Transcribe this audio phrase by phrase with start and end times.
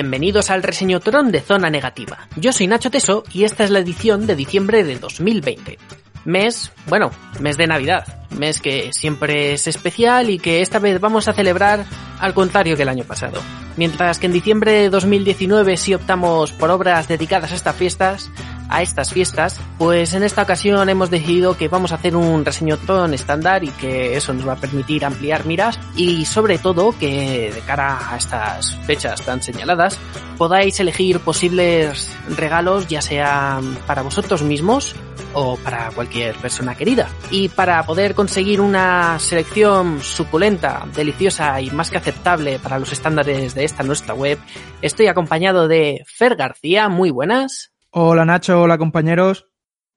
[0.00, 2.28] Bienvenidos al reseñotrón de Zona Negativa.
[2.36, 5.76] Yo soy Nacho Teso y esta es la edición de diciembre de 2020.
[6.24, 7.10] Mes, bueno,
[7.40, 11.84] mes de Navidad, mes que siempre es especial y que esta vez vamos a celebrar
[12.20, 13.42] al contrario que el año pasado.
[13.76, 18.30] Mientras que en diciembre de 2019 sí optamos por obras dedicadas a estas fiestas,
[18.68, 23.14] a estas fiestas, pues en esta ocasión hemos decidido que vamos a hacer un reseñotón
[23.14, 27.60] estándar y que eso nos va a permitir ampliar miras y sobre todo que de
[27.60, 29.98] cara a estas fechas tan señaladas
[30.36, 34.94] podáis elegir posibles regalos ya sea para vosotros mismos
[35.34, 37.08] o para cualquier persona querida.
[37.30, 43.54] Y para poder conseguir una selección suculenta, deliciosa y más que aceptable para los estándares
[43.54, 44.38] de esta nuestra web,
[44.82, 47.72] estoy acompañado de Fer García, muy buenas.
[47.90, 49.48] Hola Nacho, hola compañeros.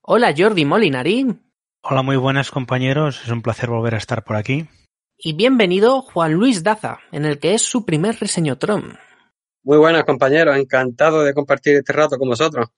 [0.02, 1.28] Hola Jordi Molinari.
[1.82, 4.70] Hola, muy buenas compañeros, es un placer volver a estar por aquí.
[5.18, 8.98] Y bienvenido Juan Luis Daza, en el que es su primer reseñotrón.
[9.64, 12.70] Muy buenas compañeros, encantado de compartir este rato con vosotros.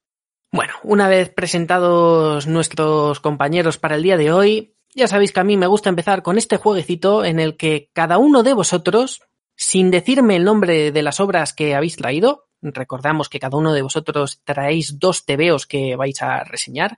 [0.52, 5.44] Bueno, una vez presentados nuestros compañeros para el día de hoy, ya sabéis que a
[5.44, 9.22] mí me gusta empezar con este jueguecito en el que cada uno de vosotros,
[9.56, 13.82] sin decirme el nombre de las obras que habéis traído, recordamos que cada uno de
[13.82, 16.98] vosotros traéis dos tebeos que vais a reseñar,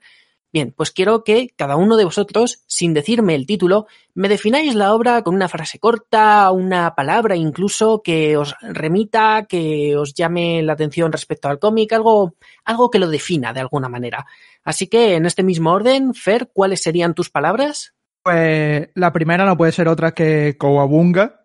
[0.56, 4.94] Bien, pues quiero que cada uno de vosotros, sin decirme el título, me defináis la
[4.94, 10.72] obra con una frase corta, una palabra incluso que os remita, que os llame la
[10.72, 14.24] atención respecto al cómic, algo, algo que lo defina de alguna manera.
[14.64, 17.94] Así que en este mismo orden, Fer, ¿cuáles serían tus palabras?
[18.22, 21.42] Pues la primera no puede ser otra que Kowabunga.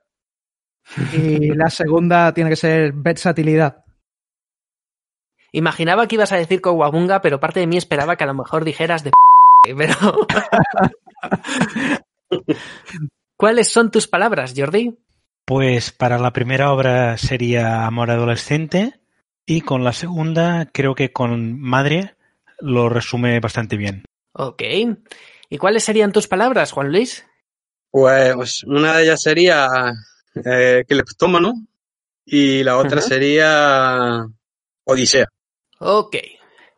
[1.14, 3.81] Y la segunda tiene que ser versatilidad.
[5.52, 8.64] Imaginaba que ibas a decir Kowabunga, pero parte de mí esperaba que a lo mejor
[8.64, 9.12] dijeras de
[9.78, 10.28] pero...
[13.38, 14.98] ¿Cuáles son tus palabras, Jordi?
[15.46, 19.00] Pues para la primera obra sería Amor Adolescente
[19.46, 22.16] y con la segunda creo que con Madre
[22.60, 24.06] lo resume bastante bien.
[24.34, 24.62] Ok.
[25.50, 27.26] ¿Y cuáles serían tus palabras, Juan Luis?
[27.90, 29.68] Pues una de ellas sería
[30.46, 31.54] eh, Cleptómano
[32.26, 34.26] y la otra sería
[34.86, 35.28] Odisea.
[35.84, 36.16] Ok.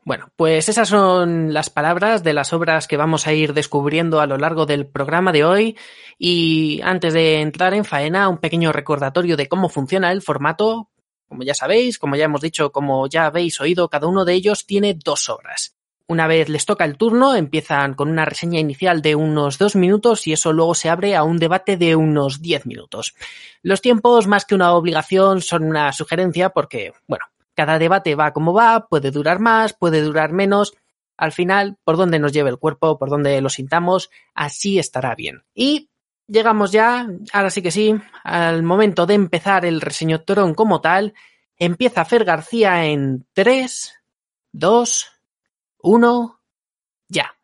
[0.06, 4.28] Bueno, pues esas son las palabras de las obras que vamos a ir descubriendo a
[4.28, 5.78] lo largo del programa de hoy.
[6.18, 10.90] Y antes de entrar en faena, un pequeño recordatorio de cómo funciona el formato.
[11.28, 14.66] Como ya sabéis, como ya hemos dicho, como ya habéis oído, cada uno de ellos
[14.66, 15.76] tiene dos obras.
[16.08, 20.28] Una vez les toca el turno, empiezan con una reseña inicial de unos dos minutos
[20.28, 23.16] y eso luego se abre a un debate de unos diez minutos.
[23.64, 27.26] Los tiempos, más que una obligación, son una sugerencia porque, bueno,
[27.56, 30.74] cada debate va como va, puede durar más, puede durar menos.
[31.18, 35.44] Al final, por donde nos lleve el cuerpo, por donde lo sintamos, así estará bien.
[35.54, 35.90] Y
[36.28, 41.14] llegamos ya, ahora sí que sí, al momento de empezar el reseñotrón como tal.
[41.58, 43.94] Empieza Fer García en 3,
[44.54, 45.12] 2,
[45.78, 46.40] 1,
[47.10, 47.36] ya.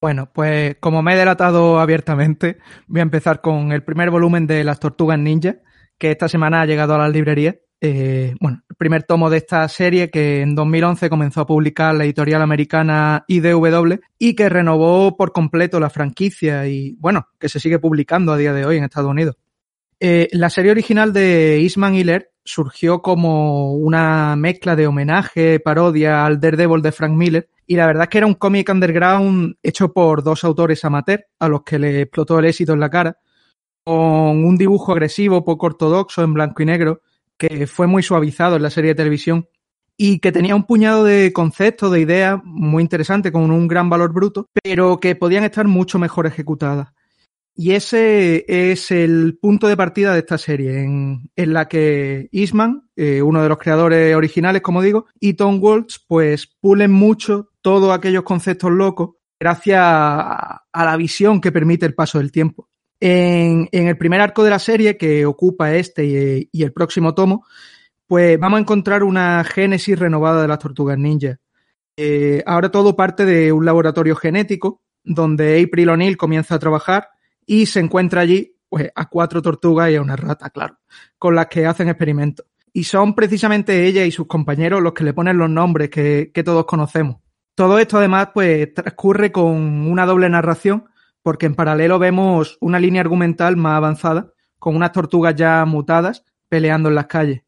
[0.00, 4.64] Bueno, pues como me he delatado abiertamente, voy a empezar con el primer volumen de
[4.64, 5.56] Las Tortugas Ninja,
[5.98, 7.56] que esta semana ha llegado a las librerías.
[7.86, 12.04] Eh, bueno, el primer tomo de esta serie que en 2011 comenzó a publicar la
[12.04, 17.78] editorial americana IDW y que renovó por completo la franquicia y, bueno, que se sigue
[17.78, 19.36] publicando a día de hoy en Estados Unidos.
[20.00, 26.40] Eh, la serie original de Eastman Laird surgió como una mezcla de homenaje, parodia al
[26.40, 30.22] Daredevil de Frank Miller y la verdad es que era un cómic underground hecho por
[30.22, 33.18] dos autores amateur a los que le explotó el éxito en la cara,
[33.84, 37.02] con un dibujo agresivo, poco ortodoxo, en blanco y negro,
[37.38, 39.48] que fue muy suavizado en la serie de televisión
[39.96, 44.12] y que tenía un puñado de conceptos, de ideas muy interesantes, con un gran valor
[44.12, 46.88] bruto, pero que podían estar mucho mejor ejecutadas.
[47.56, 52.88] Y ese es el punto de partida de esta serie, en, en la que Eastman,
[52.96, 57.96] eh, uno de los creadores originales, como digo, y Tom Waltz, pues pulen mucho todos
[57.96, 62.68] aquellos conceptos locos gracias a, a la visión que permite el paso del tiempo.
[63.06, 67.44] En, el primer arco de la serie, que ocupa este y, y, el próximo tomo,
[68.06, 71.36] pues vamos a encontrar una génesis renovada de las tortugas ninja.
[71.98, 77.10] Eh, ahora todo parte de un laboratorio genético, donde April O'Neil comienza a trabajar
[77.44, 80.78] y se encuentra allí pues, a cuatro tortugas y a una rata, claro,
[81.18, 82.46] con las que hacen experimentos.
[82.72, 86.42] Y son precisamente ella y sus compañeros los que le ponen los nombres que, que
[86.42, 87.18] todos conocemos.
[87.54, 90.86] Todo esto además pues transcurre con una doble narración
[91.24, 96.90] porque en paralelo vemos una línea argumental más avanzada, con unas tortugas ya mutadas peleando
[96.90, 97.42] en las calles.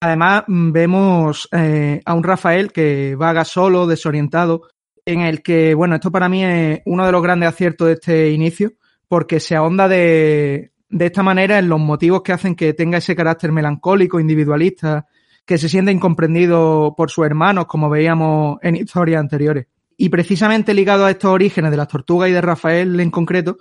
[0.00, 4.62] Además, vemos eh, a un Rafael que vaga solo, desorientado,
[5.04, 8.30] en el que, bueno, esto para mí es uno de los grandes aciertos de este
[8.30, 8.72] inicio,
[9.08, 13.14] porque se ahonda de, de esta manera en los motivos que hacen que tenga ese
[13.14, 15.06] carácter melancólico, individualista
[15.44, 19.66] que se siente incomprendido por sus hermanos, como veíamos en historias anteriores.
[19.96, 23.58] Y precisamente ligado a estos orígenes de las tortugas y de Rafael en concreto,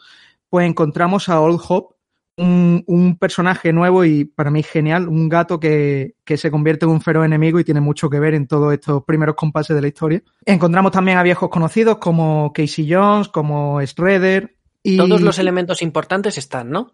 [0.50, 1.95] pues encontramos a Old Hope,
[2.38, 6.92] un, un, personaje nuevo y para mí genial, un gato que, que, se convierte en
[6.92, 9.88] un feroz enemigo y tiene mucho que ver en todos estos primeros compases de la
[9.89, 10.24] historia.
[10.45, 14.57] Encontramos también a viejos conocidos como Casey Jones, como Shredder.
[14.81, 14.98] Y...
[14.98, 16.94] Todos los elementos importantes están, ¿no?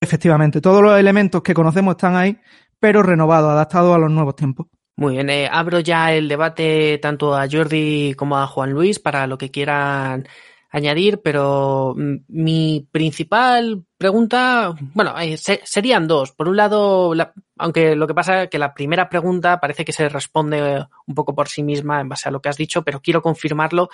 [0.00, 2.38] Efectivamente, todos los elementos que conocemos están ahí,
[2.78, 4.66] pero renovados, adaptados a los nuevos tiempos.
[4.98, 9.26] Muy bien, eh, abro ya el debate tanto a Jordi como a Juan Luis para
[9.26, 10.26] lo que quieran
[10.70, 16.32] añadir, pero mi principal pregunta, bueno, eh, se, serían dos.
[16.32, 19.92] Por un lado, la, aunque lo que pasa es que la primera pregunta parece que
[19.92, 23.00] se responde un poco por sí misma en base a lo que has dicho, pero
[23.00, 23.90] quiero confirmarlo.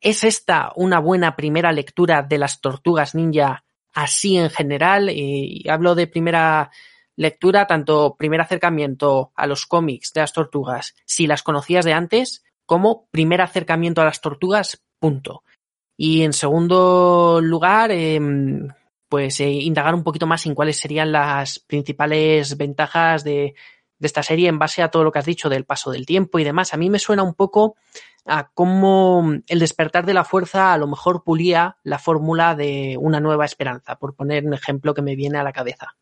[0.00, 3.64] ¿Es esta una buena primera lectura de las tortugas ninja
[3.94, 5.10] así en general?
[5.10, 6.70] Y hablo de primera
[7.16, 12.44] lectura, tanto primer acercamiento a los cómics de las tortugas, si las conocías de antes,
[12.66, 15.42] como primer acercamiento a las tortugas, punto.
[15.96, 18.20] Y en segundo lugar, eh,
[19.08, 23.54] pues eh, indagar un poquito más en cuáles serían las principales ventajas de,
[23.98, 26.38] de, esta serie en base a todo lo que has dicho del paso del tiempo
[26.38, 26.74] y demás.
[26.74, 27.76] A mí me suena un poco
[28.26, 33.20] a cómo el despertar de la fuerza a lo mejor pulía la fórmula de una
[33.20, 35.96] nueva esperanza, por poner un ejemplo que me viene a la cabeza.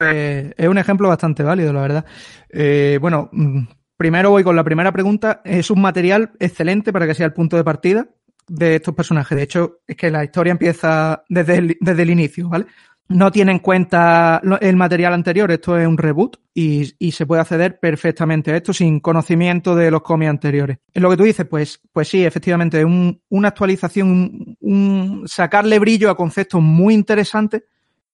[0.00, 2.06] Eh, es un ejemplo bastante válido, la verdad.
[2.48, 3.62] Eh, bueno, mm,
[3.96, 5.42] primero voy con la primera pregunta.
[5.44, 8.08] Es un material excelente para que sea el punto de partida
[8.48, 9.36] de estos personajes.
[9.36, 12.66] De hecho, es que la historia empieza desde el, desde el inicio, ¿vale?
[13.08, 17.40] No tiene en cuenta el material anterior, esto es un reboot y, y, se puede
[17.40, 20.78] acceder perfectamente a esto sin conocimiento de los cómics anteriores.
[20.94, 25.80] Es lo que tú dices, pues, pues sí, efectivamente, un, una actualización, un, un, sacarle
[25.80, 27.64] brillo a conceptos muy interesantes,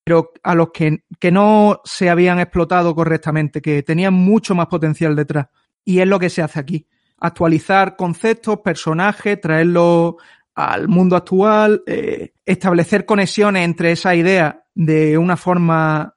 [0.07, 5.17] pero a los que, que no se habían explotado correctamente, que tenían mucho más potencial
[5.17, 5.49] detrás.
[5.85, 6.87] Y es lo que se hace aquí
[7.19, 10.15] actualizar conceptos, personajes, traerlos
[10.55, 16.15] al mundo actual, eh, establecer conexiones entre esa idea de una forma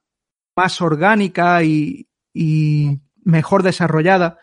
[0.56, 4.38] más orgánica y, y, mejor desarrollada.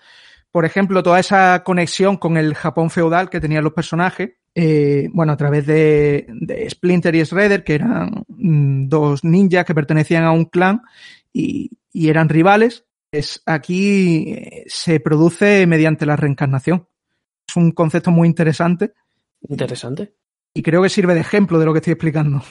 [0.50, 5.35] Por ejemplo, toda esa conexión con el Japón feudal que tenían los personajes, eh, bueno,
[5.35, 10.32] a través de, de, Splinter y Shredder, que eran mm, dos ninjas que pertenecían a
[10.32, 10.81] un clan
[11.31, 16.88] y, y eran rivales, es, aquí eh, se produce mediante la reencarnación.
[17.47, 18.94] Es un concepto muy interesante.
[19.47, 20.14] Interesante.
[20.55, 22.43] Y creo que sirve de ejemplo de lo que estoy explicando.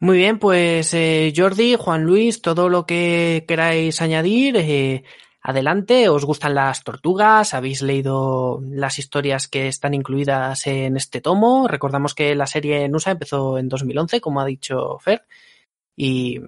[0.00, 5.02] Muy bien, pues eh, Jordi, Juan Luis, todo lo que queráis añadir, eh,
[5.48, 6.10] adelante.
[6.10, 7.54] ¿Os gustan las tortugas?
[7.54, 11.66] ¿Habéis leído las historias que están incluidas en este tomo?
[11.66, 15.22] Recordamos que la serie Nusa empezó en 2011, como ha dicho Fer.
[15.96, 16.38] Y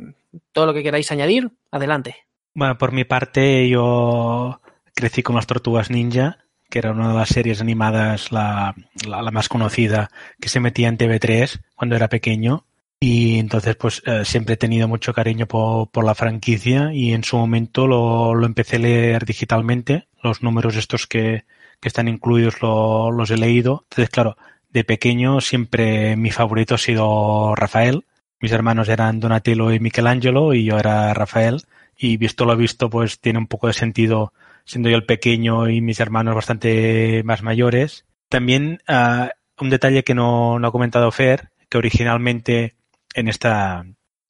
[0.52, 2.26] todo lo que queráis añadir, adelante.
[2.52, 4.60] Bueno, por mi parte, yo
[4.94, 8.74] crecí con las Tortugas Ninja, que era una de las series animadas, la,
[9.08, 12.66] la, la más conocida, que se metía en TV3 cuando era pequeño.
[13.02, 17.24] Y entonces, pues eh, siempre he tenido mucho cariño por, por, la franquicia y en
[17.24, 20.06] su momento lo, lo, empecé a leer digitalmente.
[20.22, 21.44] Los números estos que,
[21.80, 23.86] que están incluidos lo, los he leído.
[23.90, 24.36] Entonces, claro,
[24.68, 28.04] de pequeño siempre mi favorito ha sido Rafael.
[28.38, 31.62] Mis hermanos eran Donatello y Michelangelo y yo era Rafael
[31.96, 34.32] y visto lo visto, pues tiene un poco de sentido
[34.64, 38.06] siendo yo el pequeño y mis hermanos bastante más mayores.
[38.28, 39.28] También uh,
[39.62, 42.74] un detalle que no, no, ha comentado Fer, que originalmente
[43.14, 43.84] en, esta,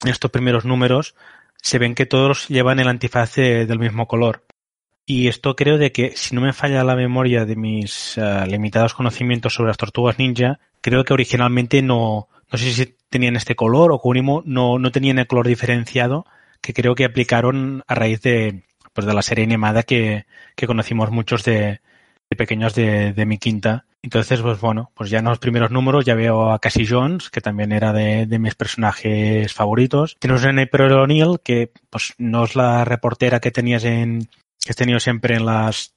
[0.05, 1.15] estos primeros números
[1.61, 4.45] se ven que todos llevan el antifaz de, del mismo color.
[5.05, 8.93] Y esto creo de que, si no me falla la memoria de mis uh, limitados
[8.93, 13.91] conocimientos sobre las tortugas ninja, creo que originalmente no, no sé si tenían este color
[13.91, 16.25] o como no, no tenían el color diferenciado,
[16.61, 21.11] que creo que aplicaron a raíz de, pues de la serie animada que, que conocimos
[21.11, 21.81] muchos de,
[22.29, 23.85] de pequeños de, de, mi quinta.
[24.03, 27.39] Entonces, pues bueno, pues ya en los primeros números ya veo a Cassie Jones, que
[27.39, 30.17] también era de, de mis personajes favoritos.
[30.19, 34.27] Tienes a April O'Neil, que pues no es la reportera que tenías en,
[34.59, 35.93] que has tenido siempre en las,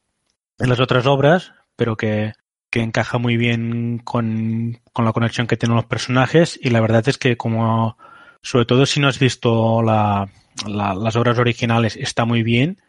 [0.58, 2.34] en las otras obras, pero que,
[2.70, 6.58] que encaja muy bien con, con la conexión que tienen los personajes.
[6.62, 7.96] Y la verdad es que como,
[8.42, 10.28] sobre todo si no has visto la,
[10.66, 12.82] la, las obras originales está muy bien,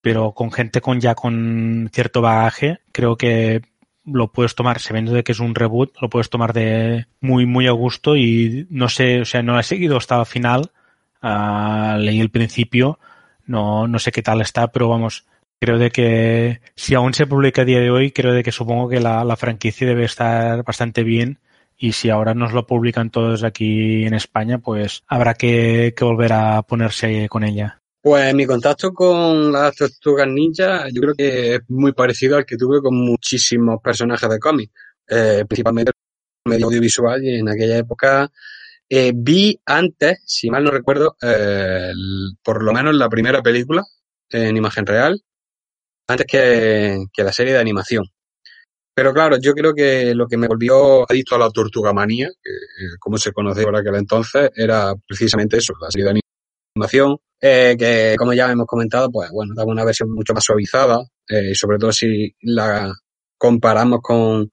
[0.00, 3.62] pero con gente con ya con cierto bagaje, creo que
[4.06, 7.66] lo puedes tomar, sabiendo de que es un reboot, lo puedes tomar de muy, muy
[7.66, 10.70] a gusto y no sé, o sea, no he seguido hasta el final,
[11.22, 12.98] uh, leí el principio,
[13.46, 15.26] no, no sé qué tal está, pero vamos,
[15.60, 18.88] creo de que si aún se publica a día de hoy, creo de que supongo
[18.88, 21.40] que la, la franquicia debe estar bastante bien
[21.76, 26.32] y si ahora nos lo publican todos aquí en España, pues habrá que, que volver
[26.32, 27.82] a ponerse con ella.
[28.06, 32.56] Pues mi contacto con las tortugas ninja yo creo que es muy parecido al que
[32.56, 34.70] tuve con muchísimos personajes de cómic,
[35.08, 35.90] eh, principalmente
[36.44, 38.30] medio audiovisual y en aquella época
[38.88, 41.90] eh, vi antes, si mal no recuerdo, eh,
[42.44, 43.82] por lo menos la primera película
[44.30, 45.20] en imagen real,
[46.06, 48.04] antes que, la serie de animación.
[48.94, 52.52] Pero claro, yo creo que lo que me volvió adicto a la tortuga manía, que,
[53.00, 56.20] como se conoce por aquel entonces, era precisamente eso, la serie de
[56.76, 60.98] animación, eh, que como ya hemos comentado, pues bueno, daba una versión mucho más suavizada,
[61.28, 62.92] eh, sobre todo si la
[63.38, 64.50] comparamos con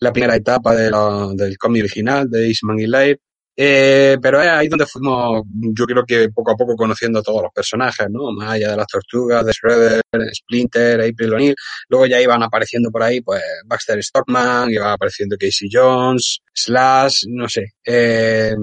[0.00, 3.20] la primera etapa de la- del cómic original de Eastman y Live.
[3.58, 7.42] Eh, pero es ahí donde fuimos, yo creo que poco a poco conociendo a todos
[7.42, 8.30] los personajes, ¿no?
[8.32, 10.02] Más allá de las tortugas, de Shredder,
[10.34, 11.54] Splinter, April O'Neil.
[11.88, 17.48] Luego ya iban apareciendo por ahí, pues, Baxter Stockman, iba apareciendo Casey Jones, Slash, no
[17.48, 17.74] sé.
[17.84, 18.54] Eh,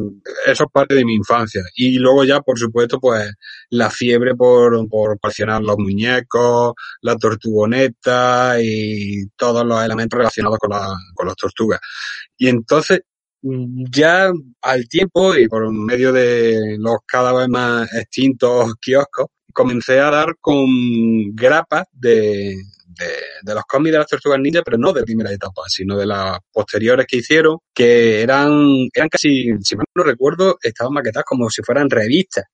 [0.46, 1.62] eso es parte de mi infancia.
[1.76, 3.32] Y luego ya, por supuesto, pues,
[3.70, 10.70] la fiebre por, por coleccionar los muñecos, la tortugoneta y todos los elementos relacionados con,
[10.72, 11.80] la, con las tortugas.
[12.38, 13.02] Y entonces,
[13.44, 14.32] ya
[14.62, 20.36] al tiempo y por medio de los cada vez más extintos kioscos, comencé a dar
[20.40, 20.66] con
[21.34, 22.56] grapas de,
[23.44, 26.40] de, los cómics de las tortugas ninja, pero no de primera etapa, sino de las
[26.52, 28.52] posteriores que hicieron, que eran,
[28.94, 32.46] eran casi, si mal no recuerdo, estaban maquetadas como si fueran revistas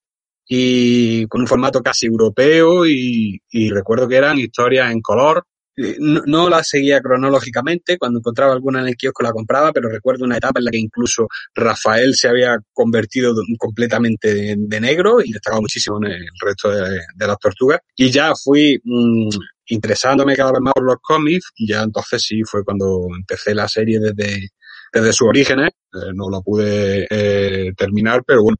[0.47, 5.45] y con un formato casi europeo y recuerdo que eran historias en color.
[5.81, 10.25] Eh, No, las seguía cronológicamente, cuando encontraba alguna en el kiosco la compraba, pero recuerdo
[10.25, 15.31] una etapa en la que incluso Rafael se había convertido completamente de, de negro y
[15.31, 17.79] destacaba muchísimo en el resto de, de las tortugas.
[17.95, 19.29] Y ya fui mm,
[19.67, 23.67] interesándome cada vez más por los cómics y ya entonces sí fue cuando empecé la
[23.67, 24.49] serie desde,
[24.91, 25.69] desde sus orígenes.
[25.93, 28.57] Eh, no la pude eh, terminar, pero bueno,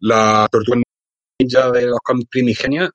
[0.00, 0.80] la tortuga
[1.40, 2.90] ninja de los cómics primigenios,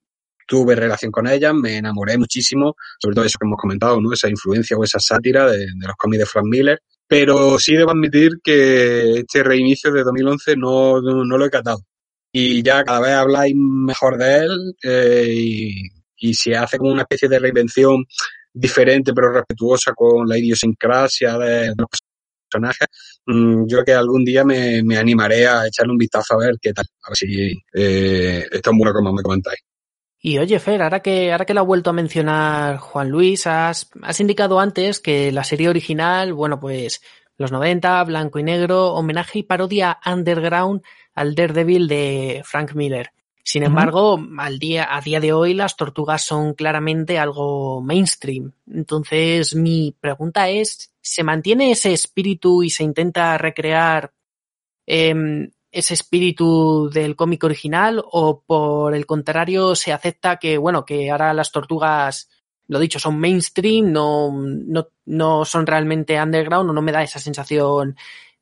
[0.51, 4.12] tuve relación con ellas, me enamoré muchísimo, sobre todo eso que hemos comentado, ¿no?
[4.12, 6.81] Esa influencia o esa sátira de, los cómics de Frank Miller.
[7.08, 11.79] Pero sí debo admitir que este reinicio de 2011 no, no, no lo he catado.
[12.34, 15.74] Y ya cada vez habláis mejor de él eh, y,
[16.17, 18.03] y se hace como una especie de reinvención
[18.53, 21.88] diferente pero respetuosa con la idiosincrasia de los
[22.50, 22.88] personajes.
[23.25, 26.55] Mm, yo creo que algún día me, me animaré a echarle un vistazo a ver
[26.62, 29.62] qué tal, a ver si eh, es tan bueno como me comentáis.
[30.23, 33.89] Y oye, Fer, ahora que, ahora que lo ha vuelto a mencionar Juan Luis, has,
[34.03, 37.01] has indicado antes que la serie original, bueno, pues
[37.37, 40.83] los 90, blanco y negro, homenaje y parodia underground
[41.15, 43.11] al Daredevil de Frank Miller.
[43.43, 48.53] Sin embargo, al día, a día de hoy las tortugas son claramente algo mainstream.
[48.71, 54.13] Entonces, mi pregunta es, ¿se mantiene ese espíritu y se intenta recrear
[54.85, 61.09] em, ese espíritu del cómic original o por el contrario se acepta que, bueno, que
[61.09, 62.29] ahora las tortugas,
[62.67, 67.19] lo dicho, son mainstream, no, no, no son realmente underground o no me da esa
[67.19, 67.95] sensación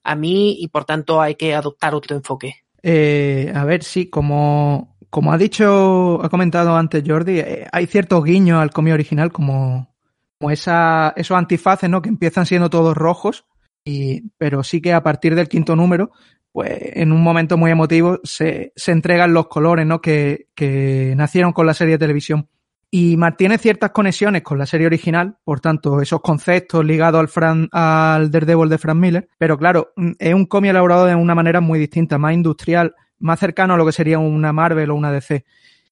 [0.03, 2.63] a mí y por tanto hay que adoptar otro enfoque?
[2.81, 8.23] Eh, a ver, sí, como, como ha dicho, ha comentado antes Jordi, eh, hay ciertos
[8.23, 9.95] guiños al cómic original como,
[10.39, 12.01] como esa, esos antifaces, ¿no?
[12.01, 13.45] Que empiezan siendo todos rojos,
[13.83, 16.11] y, pero sí que a partir del quinto número,
[16.51, 20.01] pues en un momento muy emotivo se, se entregan los colores, ¿no?
[20.01, 22.47] Que, que nacieron con la serie de televisión.
[22.91, 27.69] Y mantiene ciertas conexiones con la serie original, por tanto, esos conceptos ligados al, Fran,
[27.71, 29.29] al Daredevil de Frank Miller.
[29.37, 33.39] Pero claro, mm, es un cómic elaborado de una manera muy distinta, más industrial, más
[33.39, 35.45] cercano a lo que sería una Marvel o una DC.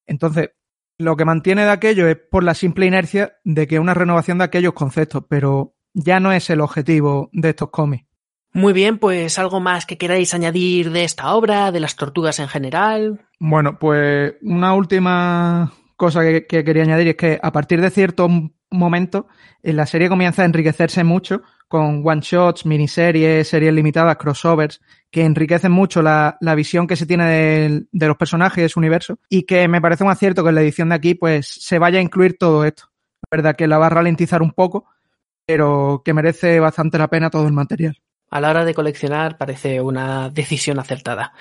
[0.06, 0.50] Entonces,
[0.98, 4.44] lo que mantiene de aquello es por la simple inercia de que una renovación de
[4.44, 8.06] aquellos conceptos, pero ya no es el objetivo de estos cómics.
[8.54, 12.48] Muy bien, pues algo más que queráis añadir de esta obra, de las tortugas en
[12.48, 13.20] general.
[13.38, 18.24] Bueno, pues una última cosa que, que quería añadir es que a partir de cierto
[18.26, 19.26] m- momento
[19.62, 25.70] eh, la serie comienza a enriquecerse mucho con one-shots, miniseries, series limitadas, crossovers, que enriquecen
[25.70, 29.68] mucho la, la visión que se tiene de, los personajes de su universo y que
[29.68, 32.38] me parece un acierto que en la edición de aquí pues se vaya a incluir
[32.38, 32.84] todo esto.
[33.30, 34.86] La verdad que la va a ralentizar un poco,
[35.48, 37.96] pero que merece bastante la pena todo el material.
[38.30, 41.32] A la hora de coleccionar parece una decisión acertada.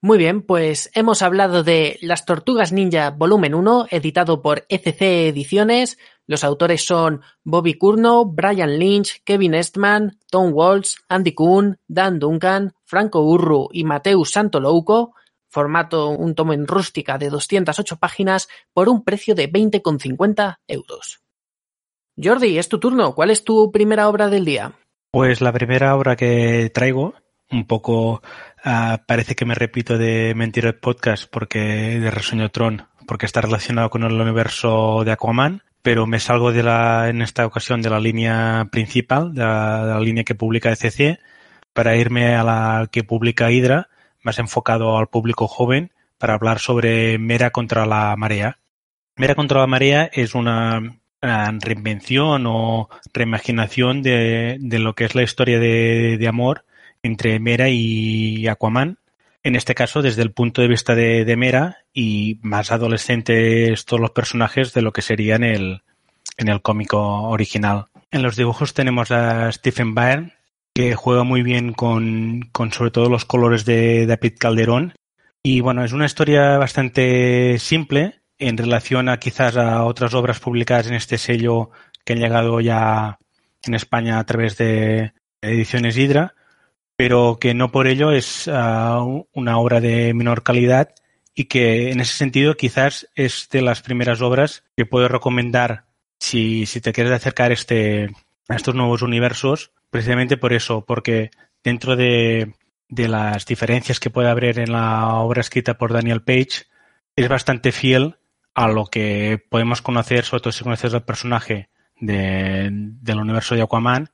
[0.00, 5.96] Muy bien, pues hemos hablado de Las Tortugas Ninja Volumen 1, editado por ECC Ediciones.
[6.26, 12.74] Los autores son Bobby Curnow, Brian Lynch, Kevin Estman, Tom Waltz, Andy Kuhn, Dan Duncan,
[12.82, 15.14] Franco Urru y Mateus Santolouco.
[15.48, 21.20] Formato un tomo en rústica de 208 páginas por un precio de 20,50 euros.
[22.22, 23.14] Jordi, es tu turno.
[23.14, 24.72] ¿Cuál es tu primera obra del día?
[25.10, 27.14] Pues la primera obra que traigo,
[27.50, 28.22] un poco
[28.64, 33.40] uh, parece que me repito de Mentir el Podcast porque de Resueño Tron porque está
[33.40, 37.90] relacionado con el universo de Aquaman, pero me salgo de la, en esta ocasión de
[37.90, 41.18] la línea principal, de la, de la línea que publica ECC,
[41.72, 43.88] para irme a la que publica Hydra,
[44.22, 48.58] más enfocado al público joven, para hablar sobre Mera contra la marea.
[49.16, 55.58] Mera contra la marea es una, reinvención o reimaginación de, lo que es la historia
[55.58, 56.64] de, amor
[57.02, 58.98] entre Mera y Aquaman.
[59.42, 64.00] En este caso, desde el punto de vista de, de Mera y más adolescentes todos
[64.00, 65.82] los personajes de lo que sería en el,
[66.36, 66.98] en el cómico
[67.28, 67.86] original.
[68.10, 70.34] En los dibujos tenemos a Stephen Byrne,
[70.74, 74.94] que juega muy bien con, con sobre todo los colores de David Calderón.
[75.42, 80.88] Y bueno, es una historia bastante simple en relación a quizás a otras obras publicadas
[80.88, 81.70] en este sello
[82.04, 83.18] que han llegado ya
[83.62, 86.34] en España a través de ediciones Hydra,
[86.96, 90.94] pero que no por ello es uh, una obra de menor calidad
[91.34, 95.84] y que en ese sentido quizás es de las primeras obras que puedo recomendar
[96.18, 98.10] si, te quieres acercar este,
[98.48, 101.30] a estos nuevos universos precisamente por eso, porque
[101.62, 102.54] dentro de,
[102.88, 106.66] de las diferencias que puede haber en la obra escrita por Daniel Page,
[107.16, 108.16] es bastante fiel
[108.54, 111.68] a lo que podemos conocer, sobre todo si conoces al personaje
[112.00, 114.10] de, del universo de Aquaman.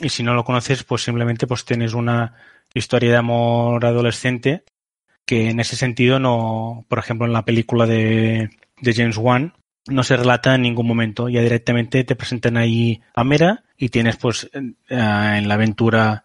[0.00, 2.34] Y si no lo conoces, pues simplemente pues tienes una
[2.74, 4.64] historia de amor adolescente
[5.26, 8.50] que en ese sentido no, por ejemplo, en la película de,
[8.80, 9.54] de James Wan,
[9.86, 11.28] no se relata en ningún momento.
[11.28, 16.24] Ya directamente te presentan ahí a Mera y tienes pues eh, en la aventura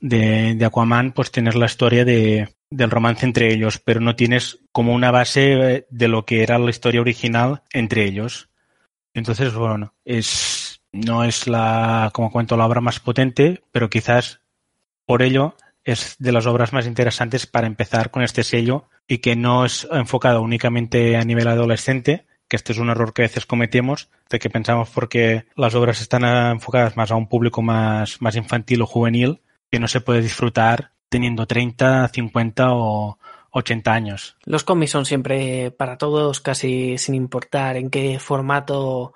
[0.00, 4.60] de, de, Aquaman pues tienes la historia de, del romance entre ellos, pero no tienes
[4.72, 8.48] como una base de lo que era la historia original entre ellos.
[9.14, 14.40] Entonces, bueno, es no es la, como cuento, la obra más potente, pero quizás
[15.04, 19.36] por ello es de las obras más interesantes para empezar con este sello y que
[19.36, 23.46] no es enfocado únicamente a nivel adolescente, que este es un error que a veces
[23.46, 28.34] cometemos, de que pensamos porque las obras están enfocadas más a un público más, más
[28.34, 33.18] infantil o juvenil, que no se puede disfrutar teniendo 30, 50 o
[33.50, 34.36] 80 años.
[34.44, 39.14] Los cómics son siempre para todos, casi sin importar en qué formato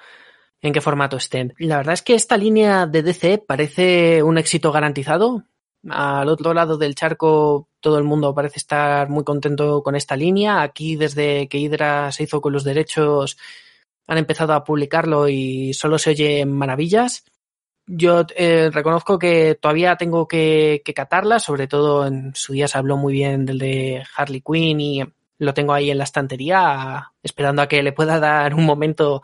[0.63, 1.55] en qué formato estén.
[1.59, 5.45] La verdad es que esta línea de DC parece un éxito garantizado.
[5.89, 10.61] Al otro lado del charco todo el mundo parece estar muy contento con esta línea.
[10.63, 13.39] Aquí desde que Hydra se hizo con los derechos
[14.07, 17.25] han empezado a publicarlo y solo se oye maravillas.
[17.93, 22.79] Yo eh, reconozco que todavía tengo que, que, catarla, sobre todo en su día se
[22.79, 25.03] habló muy bien del de Harley Quinn y
[25.39, 29.23] lo tengo ahí en la estantería esperando a que le pueda dar un momento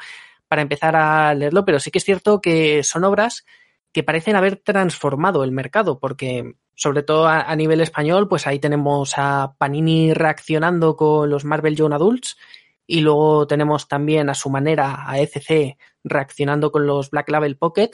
[0.49, 3.47] para empezar a leerlo, pero sí que es cierto que son obras
[3.93, 8.59] que parecen haber transformado el mercado, porque sobre todo a, a, nivel español, pues ahí
[8.59, 12.37] tenemos a Panini reaccionando con los Marvel Young Adults
[12.85, 17.91] y luego tenemos también a su manera a ECC reaccionando con los Black Label Pocket,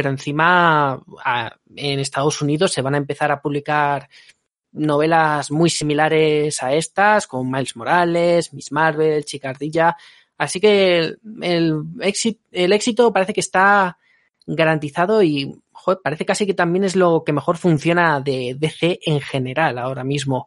[0.00, 0.98] pero encima
[1.76, 4.08] en Estados Unidos se van a empezar a publicar
[4.72, 9.94] novelas muy similares a estas, con Miles Morales, Miss Marvel, Chicardilla.
[10.38, 13.98] Así que el, éxito, el éxito parece que está
[14.46, 15.60] garantizado y
[16.02, 20.46] parece casi que también es lo que mejor funciona de DC en general ahora mismo.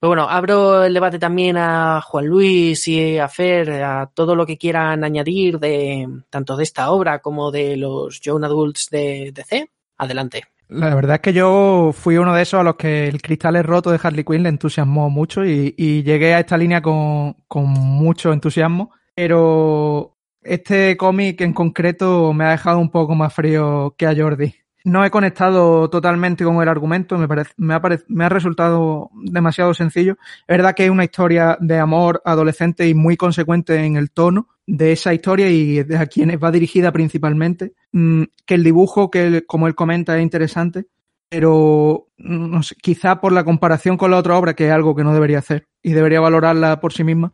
[0.00, 4.46] Pero bueno, abro el debate también a Juan Luis y a Fer, a todo lo
[4.46, 9.70] que quieran añadir de tanto de esta obra como de los Young Adults de DC.
[9.98, 10.44] Adelante.
[10.68, 13.66] La verdad es que yo fui uno de esos a los que el cristal es
[13.66, 17.68] roto de Harley Quinn le entusiasmó mucho y, y llegué a esta línea con, con
[17.68, 18.92] mucho entusiasmo.
[19.14, 24.54] Pero este cómic en concreto me ha dejado un poco más frío que a Jordi.
[24.84, 30.16] No he conectado totalmente con el argumento, me, parece, me, ha, resultado demasiado sencillo.
[30.48, 34.48] Es verdad que es una historia de amor adolescente y muy consecuente en el tono
[34.66, 37.74] de esa historia y de a quienes va dirigida principalmente.
[37.92, 40.86] Mm, que el dibujo, que como él comenta, es interesante,
[41.28, 45.04] pero no sé, quizá por la comparación con la otra obra, que es algo que
[45.04, 47.32] no debería hacer y debería valorarla por sí misma,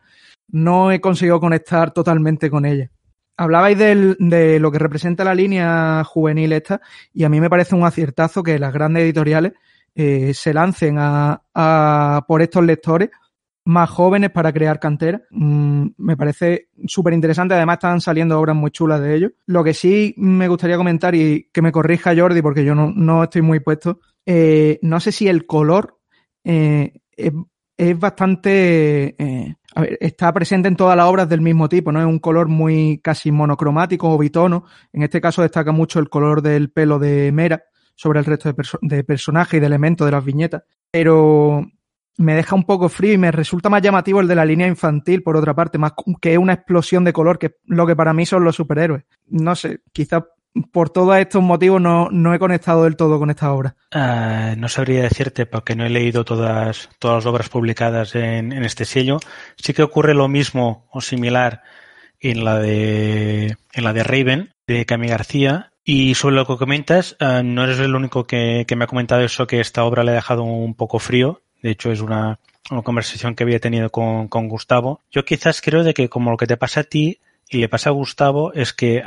[0.49, 2.91] no he conseguido conectar totalmente con ella.
[3.37, 6.81] Hablabais de lo que representa la línea juvenil esta,
[7.13, 9.53] y a mí me parece un aciertazo que las grandes editoriales
[9.99, 13.09] eh, se lancen a, por estos lectores
[13.65, 15.23] más jóvenes para crear cantera.
[15.31, 17.55] Mm, me parece súper interesante.
[17.55, 19.33] Además, están saliendo obras muy chulas de ellos.
[19.47, 23.25] Lo que sí me gustaría comentar y que me corrija Jordi, porque yo no, no
[23.25, 24.01] estoy muy puesto.
[24.27, 25.99] Eh, no sé si el color
[26.45, 27.33] eh, es,
[27.77, 29.15] es, bastante.
[29.19, 32.01] Eh, a ver, está presente en todas las obras del mismo tipo, ¿no?
[32.01, 34.65] Es un color muy casi monocromático o bitono.
[34.93, 38.55] En este caso destaca mucho el color del pelo de Mera sobre el resto de,
[38.55, 40.63] perso de personajes y de elementos de las viñetas.
[40.91, 41.67] Pero
[42.19, 45.23] me deja un poco frío y me resulta más llamativo el de la línea infantil,
[45.23, 48.45] por otra parte, más que una explosión de color, que lo que para mí son
[48.45, 49.05] los superhéroes.
[49.27, 50.23] No sé, quizás
[50.73, 53.77] por todos estos motivos no, no, he conectado del todo con esta obra.
[53.95, 58.65] Uh, no sabría decirte porque no he leído todas, todas las obras publicadas en, en,
[58.65, 59.19] este sello.
[59.57, 61.63] Sí que ocurre lo mismo o similar
[62.21, 65.73] en la de, en la de Raven, de Cami García.
[65.85, 69.23] Y sobre lo que comentas, uh, no eres el único que, que, me ha comentado
[69.23, 71.43] eso, que esta obra le ha dejado un poco frío.
[71.63, 72.41] De hecho, es una,
[72.71, 75.01] una conversación que había tenido con, con Gustavo.
[75.11, 77.91] Yo quizás creo de que como lo que te pasa a ti, y le pasa
[77.91, 79.03] a Gustavo es que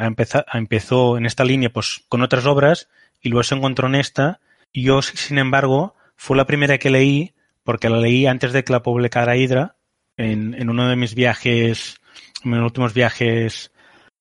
[0.54, 2.90] empezó en esta línea pues con otras obras
[3.22, 4.40] y luego se encontró en esta.
[4.72, 8.74] Y yo, sin embargo, fue la primera que leí porque la leí antes de que
[8.74, 9.76] la publicara Hydra
[10.18, 12.00] en, en uno de mis viajes,
[12.44, 13.72] en mis últimos viajes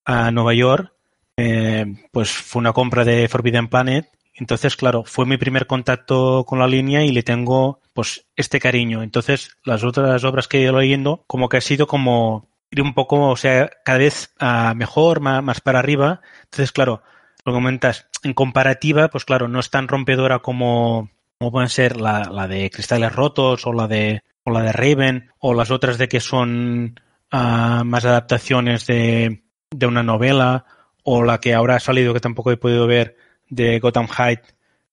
[0.05, 0.93] a Nueva York.
[1.37, 4.09] Eh, pues fue una compra de Forbidden Planet.
[4.35, 9.03] Entonces, claro, fue mi primer contacto con la línea y le tengo pues este cariño.
[9.03, 12.95] Entonces, las otras obras que he ido leyendo, como que ha sido como ir un
[12.95, 16.21] poco, o sea, cada vez uh, mejor, más, para arriba.
[16.45, 17.03] Entonces, claro,
[17.45, 22.25] lo que comentas, en comparativa, pues claro, no es tan rompedora como, pueden ser la,
[22.31, 26.09] la de Cristales Rotos o la de, o la de Raven o las otras de
[26.09, 27.01] que son
[27.33, 30.65] uh, más adaptaciones de, de una novela
[31.05, 33.17] o la que ahora ha salido que tampoco he podido ver
[33.49, 34.41] de Gotham Height,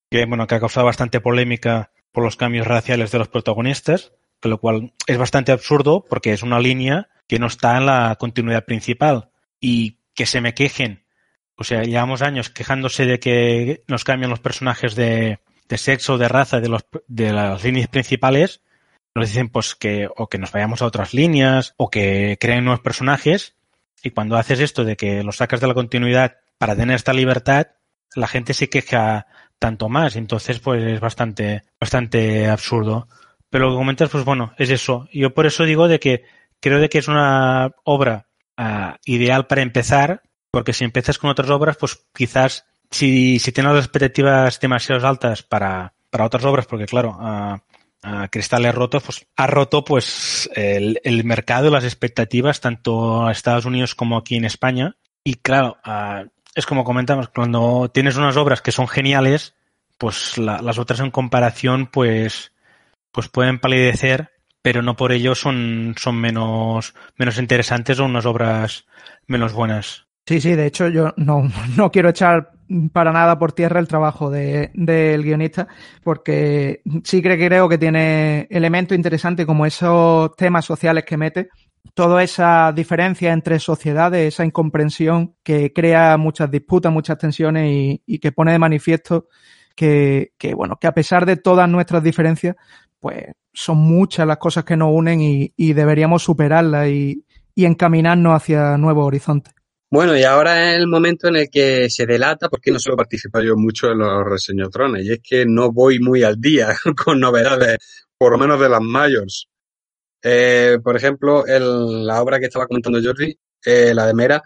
[0.09, 4.47] que bueno, que ha causado bastante polémica por los cambios raciales de los protagonistas, que
[4.47, 8.65] lo cual es bastante absurdo porque es una línea que no está en la continuidad
[8.65, 11.05] principal y que se me quejen.
[11.55, 16.27] O sea, llevamos años quejándose de que nos cambian los personajes de, de sexo, de
[16.27, 18.61] raza, de, los, de las líneas principales.
[19.15, 22.81] Nos dicen pues que o que nos vayamos a otras líneas o que creen nuevos
[22.81, 23.55] personajes.
[24.03, 27.67] Y cuando haces esto de que los sacas de la continuidad para tener esta libertad,
[28.15, 30.17] la gente se queja tanto más.
[30.17, 33.07] Entonces, pues es bastante, bastante absurdo.
[33.49, 35.07] Pero lo que comentas, pues bueno, es eso.
[35.13, 36.23] Yo por eso digo de que
[36.59, 41.49] creo de que es una obra uh, ideal para empezar, porque si empiezas con otras
[41.49, 46.85] obras, pues quizás si, si tienes las expectativas demasiado altas para, para otras obras, porque
[46.85, 47.55] claro, uh,
[48.07, 53.65] uh, Cristales Rotos, pues ha roto pues el, el mercado, las expectativas, tanto a Estados
[53.65, 54.95] Unidos como aquí en España.
[55.23, 55.77] Y claro,
[56.53, 59.55] es como comentamos, cuando tienes unas obras que son geniales,
[59.97, 62.53] pues la, las otras en comparación, pues,
[63.11, 64.29] pues pueden palidecer
[64.65, 68.87] pero no por ello son, son menos, menos interesantes o unas obras
[69.27, 70.07] menos buenas.
[70.25, 71.47] Sí, sí, de hecho yo no,
[71.77, 72.49] no quiero echar
[72.91, 75.67] para nada por tierra el trabajo del de, guionista,
[76.03, 81.49] porque sí que creo que tiene elementos interesantes como esos temas sociales que mete,
[81.93, 88.17] toda esa diferencia entre sociedades, esa incomprensión que crea muchas disputas, muchas tensiones y, y
[88.17, 89.27] que pone de manifiesto
[89.75, 92.55] que, que, bueno, que a pesar de todas nuestras diferencias,
[92.99, 97.23] pues son muchas las cosas que nos unen y, deberíamos superarlas y,
[97.55, 99.53] encaminarnos hacia nuevos horizontes.
[99.89, 103.43] Bueno, y ahora es el momento en el que se delata, porque no suelo participar
[103.43, 107.77] yo mucho en los reseñotrones, y es que no voy muy al día con novedades,
[108.17, 109.47] por lo menos de las mayores.
[110.21, 114.43] Eh, por ejemplo, la obra que estaba comentando Jordi, eh, la de Mera,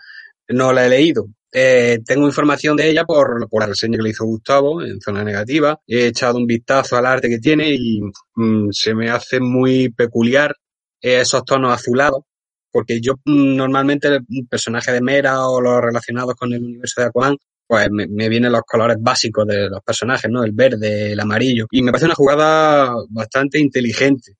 [0.49, 4.25] no la he leído, eh, tengo información de ella por, la reseña que le hizo
[4.25, 5.79] Gustavo en zona negativa.
[5.87, 8.01] He echado un vistazo al arte que tiene y
[8.35, 10.55] mm, se me hace muy peculiar
[11.01, 12.23] esos tonos azulados,
[12.71, 17.07] porque yo mm, normalmente el personaje de Mera o los relacionados con el universo de
[17.07, 20.43] Aquaman, pues me, vienen los colores básicos de los personajes, ¿no?
[20.43, 21.67] El verde, el amarillo.
[21.71, 24.37] Y me parece una jugada bastante inteligente.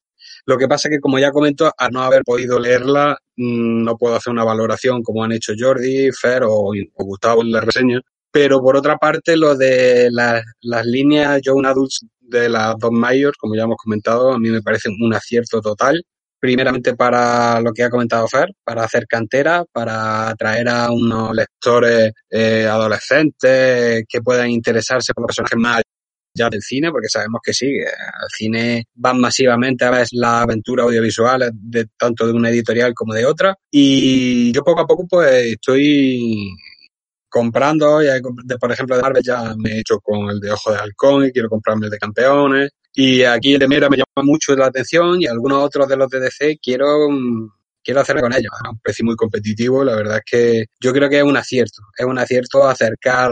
[0.49, 3.95] Lo que pasa es que, como ya comentó, al no haber podido leerla, mm, no
[3.97, 8.01] puedo hacer una valoración como han hecho Jordi, Fer o, o Gustavo en la reseña.
[8.31, 13.37] Pero por otra parte, lo de la, las líneas Young Adults de las dos mayores,
[13.37, 16.03] como ya hemos comentado, a mí me parece un acierto total.
[16.39, 22.11] Primeramente para lo que ha comentado Fer, para hacer cantera, para atraer a unos lectores
[22.27, 25.83] eh, adolescentes que puedan interesarse por los personajes más
[26.33, 30.41] ya del cine, porque sabemos que sí, que al cine van masivamente a ver la
[30.41, 33.55] aventura audiovisual de tanto de una editorial como de otra.
[33.71, 36.55] Y yo poco a poco pues estoy
[37.29, 38.13] comprando, ya,
[38.59, 41.31] por ejemplo de Marvel ya me he hecho con el de Ojo de Halcón y
[41.31, 42.71] quiero comprarme el de Campeones.
[42.93, 46.09] Y aquí el de Mera me llama mucho la atención y algunos otros de los
[46.09, 47.07] de DC quiero
[47.89, 49.83] quiero hacerme con ellos a un precio muy competitivo.
[49.83, 53.31] La verdad es que yo creo que es un acierto, es un acierto acercar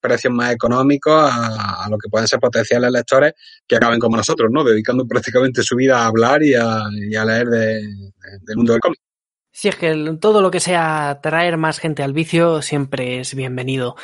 [0.00, 3.34] precios más económicos a, lo que pueden ser potenciales lectores
[3.68, 4.64] que acaben como nosotros, ¿no?
[4.64, 8.98] Dedicando prácticamente su vida a hablar y a, leer de, de, del mundo del cómic.
[9.50, 13.96] Sí, es que todo lo que sea traer más gente al vicio siempre es bienvenido.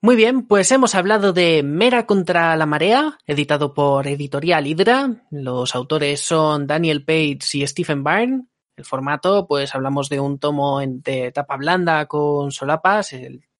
[0.00, 5.26] Muy bien, pues hemos hablado de Mera contra la marea, editado por Editorial Hydra.
[5.30, 8.46] Los autores son Daniel Page y Stephen Byrne.
[8.76, 13.14] El formato, pues hablamos de un tomo de tapa blanda con solapas,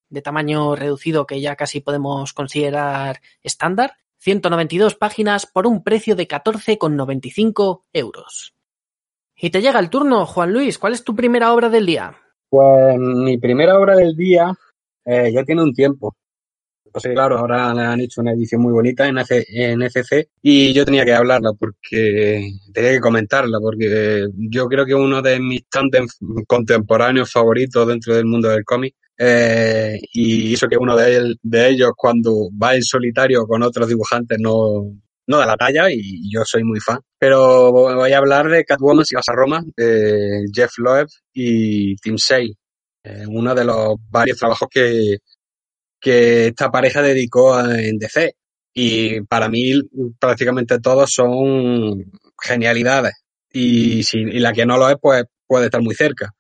[0.09, 3.95] de tamaño reducido que ya casi podemos considerar estándar.
[4.19, 8.55] 192 páginas por un precio de 14,95 euros.
[9.37, 10.79] Y te llega el turno, Juan Luis.
[10.79, 12.17] ¿Cuál es tu primera obra del día?
[12.49, 14.55] Pues mi primera obra del día
[15.05, 16.15] eh, ya tiene un tiempo.
[16.93, 19.19] Pues claro, ahora le han hecho una edición muy bonita en,
[19.83, 25.23] FC y yo tenía que hablarla porque tenía que comentarla porque yo creo que uno
[25.23, 30.97] de mis tantos contemporáneos favoritos dentro del mundo del cómic eh, y eso que uno
[30.97, 34.93] de, de, ellos cuando va en solitario con otros dibujantes no,
[35.27, 36.99] no da la talla y yo soy muy fan.
[37.19, 42.19] Pero voy a hablar de Catwoman si vas a Roma, de Jeff Loeb y Tim
[42.19, 42.55] Sale.
[43.05, 45.19] Eh, uno de los varios trabajos que,
[46.03, 48.35] que esta pareja dedicó en DC.
[48.75, 49.73] Y para mí
[50.19, 52.11] prácticamente todos son
[52.43, 53.15] genialidades.
[53.53, 56.31] Y, si, y la que no lo es, pues puede estar muy cerca.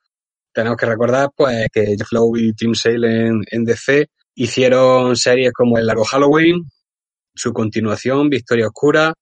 [0.53, 5.53] Tenemos que recordar pues que Jeff Lowe y Tim Sale en, en DC hicieron series
[5.53, 6.64] como El Largo Halloween,
[7.35, 9.14] su continuación, Victoria Oscura,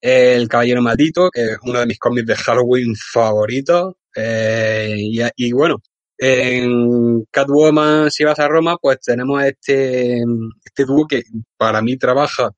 [0.00, 3.94] El Caballero Maldito, que es uno de mis cómics de Halloween favoritos.
[4.14, 5.78] Eh, y, y, bueno,
[6.18, 10.22] en Catwoman, si vas a Roma, pues tenemos este,
[10.64, 11.22] este dúo que
[11.56, 12.50] para mí trabaja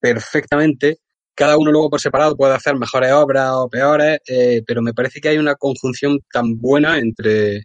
[0.00, 0.98] perfectamente.
[1.34, 5.20] Cada uno luego por separado puede hacer mejores obras o peores, eh, pero me parece
[5.20, 7.64] que hay una conjunción tan buena entre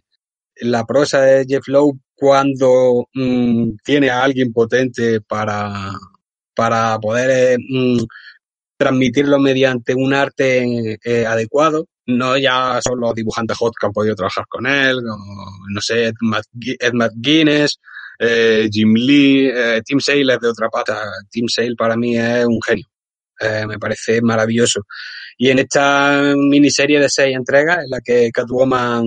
[0.56, 5.92] la prosa de Jeff Lowe cuando mmm, tiene a alguien potente para,
[6.54, 8.04] para poder eh, mmm,
[8.76, 14.14] transmitirlo mediante un arte eh, adecuado no ya son los dibujantes hot que han podido
[14.14, 15.16] trabajar con él, o,
[15.68, 17.78] no sé, Ed, McGuinness,
[18.18, 21.02] eh, Jim Lee, eh, Tim Sale es de otra pata.
[21.30, 22.86] Tim Sale para mí es un genio.
[23.40, 24.82] Eh, me parece maravilloso.
[25.36, 29.04] Y en esta miniserie de seis entregas, en la que Catwoman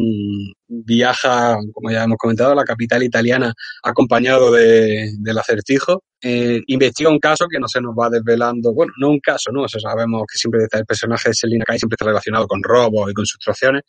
[0.68, 7.10] viaja, como ya hemos comentado, a la capital italiana, acompañado de, del acertijo, eh, investiga
[7.10, 8.74] un caso que no se nos va desvelando.
[8.74, 9.64] Bueno, no un caso, ¿no?
[9.64, 13.14] O sabemos que siempre el personaje de Selina Kai siempre está relacionado con robos y
[13.14, 13.84] con sustracciones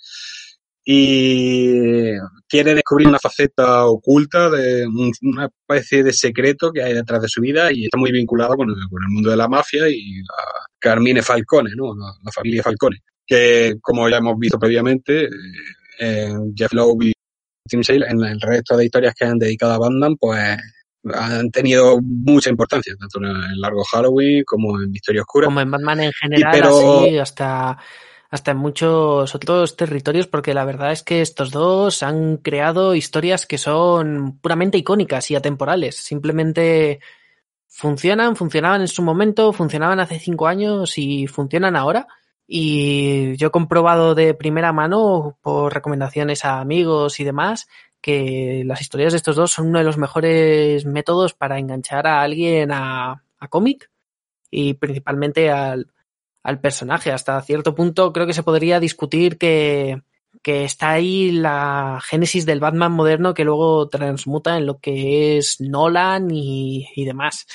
[0.84, 2.16] y
[2.48, 4.86] quiere descubrir una faceta oculta de
[5.22, 8.68] una especie de secreto que hay detrás de su vida y está muy vinculado con
[8.68, 10.34] el, con el mundo de la mafia y la
[10.78, 11.94] Carmine Falcone, ¿no?
[11.94, 15.28] La, la familia Falcone, que como ya hemos visto previamente,
[16.00, 17.12] eh, Jeff Lowe y
[17.68, 20.58] Tim Sale en el resto de historias que han dedicado a Batman, pues
[21.14, 25.46] han tenido mucha importancia, tanto en el largo Halloween como en Victoria Oscura.
[25.46, 27.00] Como en Batman en general, y, pero...
[27.00, 27.78] así hasta
[28.32, 33.44] hasta en muchos otros territorios, porque la verdad es que estos dos han creado historias
[33.44, 35.96] que son puramente icónicas y atemporales.
[35.96, 37.00] Simplemente
[37.68, 42.06] funcionan, funcionaban en su momento, funcionaban hace cinco años y funcionan ahora.
[42.46, 47.68] Y yo he comprobado de primera mano, por recomendaciones a amigos y demás,
[48.00, 52.22] que las historias de estos dos son uno de los mejores métodos para enganchar a
[52.22, 53.90] alguien a, a cómic
[54.50, 55.92] y principalmente al,
[56.42, 57.12] al personaje.
[57.12, 60.02] Hasta cierto punto creo que se podría discutir que,
[60.42, 65.60] que está ahí la génesis del Batman moderno que luego transmuta en lo que es
[65.60, 67.46] Nolan y, y demás.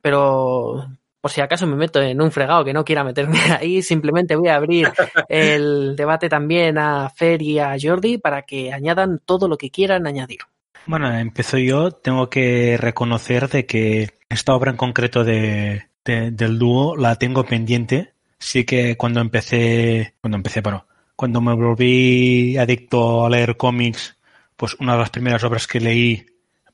[0.00, 0.86] Pero
[1.20, 4.48] por si acaso me meto en un fregado que no quiera meterme ahí, simplemente voy
[4.48, 4.92] a abrir
[5.28, 10.06] el debate también a Fer y a Jordi para que añadan todo lo que quieran
[10.06, 10.40] añadir.
[10.86, 11.92] Bueno, empiezo yo.
[11.92, 17.44] Tengo que reconocer de que esta obra en concreto de, de, del dúo la tengo
[17.44, 18.13] pendiente
[18.44, 24.18] sí que cuando empecé, cuando empecé, bueno, cuando me volví adicto a leer cómics,
[24.56, 26.26] pues una de las primeras obras que leí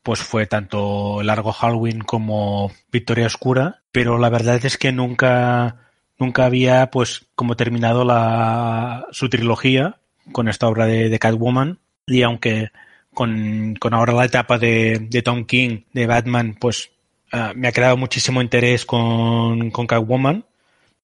[0.03, 5.77] pues fue tanto Largo Halloween como Victoria Oscura, pero la verdad es que nunca
[6.19, 10.01] nunca había pues como terminado la su trilogía
[10.33, 11.79] con esta obra de, de Catwoman.
[12.07, 12.71] Y aunque
[13.15, 16.91] con, con, ahora la etapa de, de Tom King de Batman pues
[17.33, 20.45] uh, me ha creado muchísimo interés con, con Catwoman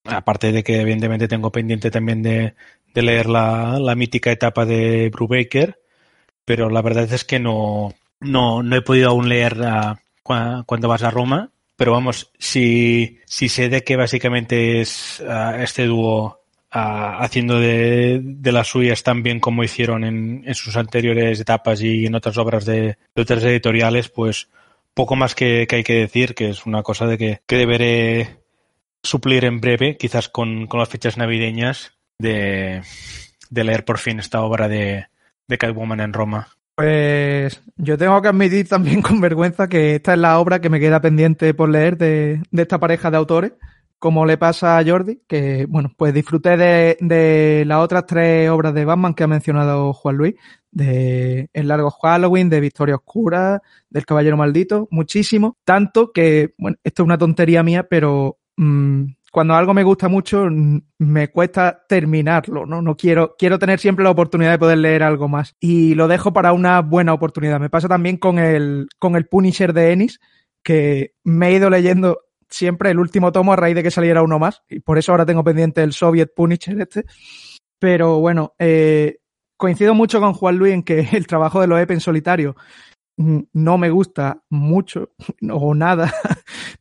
[0.08, 2.54] Aparte de que evidentemente tengo pendiente también de,
[2.94, 5.78] leer la, la, mítica etapa de Brubaker,
[6.44, 11.02] pero la verdad es que no, no, no he podido aún leer uh, cuando vas
[11.02, 11.50] a Roma.
[11.76, 16.40] Pero vamos, si, si sé de que básicamente es uh, este dúo
[16.74, 21.82] uh, haciendo de, de, las suyas tan bien como hicieron en, en, sus anteriores etapas
[21.82, 24.48] y en otras obras de, de otras editoriales, pues
[24.94, 28.38] poco más que, que, hay que decir, que es una cosa de que, que deberé
[29.06, 32.82] suplir en breve, quizás con, con las fechas navideñas, de,
[33.50, 35.06] de, leer por fin esta obra de,
[35.48, 36.48] de Catwoman en Roma.
[36.74, 40.80] Pues yo tengo que admitir también con vergüenza que esta es la obra que me
[40.80, 43.52] queda pendiente por leer de, de esta pareja de autores,
[43.98, 48.74] como le pasa a Jordi, que bueno, pues disfruté de, de las otras tres obras
[48.74, 50.34] de Batman que ha mencionado Juan Luis,
[50.70, 57.02] de El largo Halloween, de Victoria Oscura, del Caballero Maldito, muchísimo, tanto que, bueno, esto
[57.02, 59.04] es una tontería mía, pero mmm,
[59.36, 60.48] cuando algo me gusta mucho,
[60.98, 62.80] me cuesta terminarlo, ¿no?
[62.80, 65.54] No quiero, quiero tener siempre la oportunidad de poder leer algo más.
[65.60, 67.60] Y lo dejo para una buena oportunidad.
[67.60, 70.20] Me pasa también con el, con el Punisher de Ennis,
[70.62, 74.38] que me he ido leyendo siempre el último tomo a raíz de que saliera uno
[74.38, 74.62] más.
[74.70, 77.04] Y por eso ahora tengo pendiente el Soviet Punisher este.
[77.78, 79.18] Pero bueno, eh,
[79.58, 82.56] coincido mucho con Juan Luis en que el trabajo de Loeb en solitario
[83.16, 85.10] no me gusta mucho
[85.50, 86.12] o nada.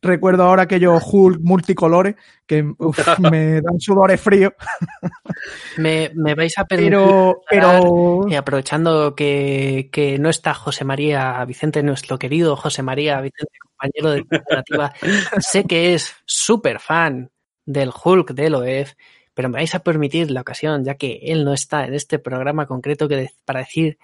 [0.06, 2.14] Recuerdo ahora aquellos Hulk multicolores
[2.46, 2.98] que uf,
[3.30, 4.52] me dan sudores fríos.
[5.76, 8.26] me, me, vais a permitir, pero, pero...
[8.28, 14.10] Y aprovechando que, que, no está José María Vicente, nuestro querido José María Vicente, compañero
[14.10, 14.92] de cooperativa,
[15.40, 17.30] sé que es súper fan
[17.64, 18.92] del Hulk de Loef,
[19.34, 22.66] pero me vais a permitir la ocasión, ya que él no está en este programa
[22.66, 23.98] concreto, que para decir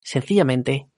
[0.00, 0.88] sencillamente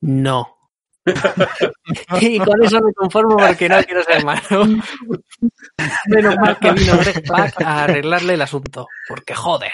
[0.00, 0.61] no.
[2.20, 4.66] y con eso me conformo porque no quiero ser malo.
[6.06, 9.72] Menos mal que vino Greg Pak a arreglarle el asunto, porque joder.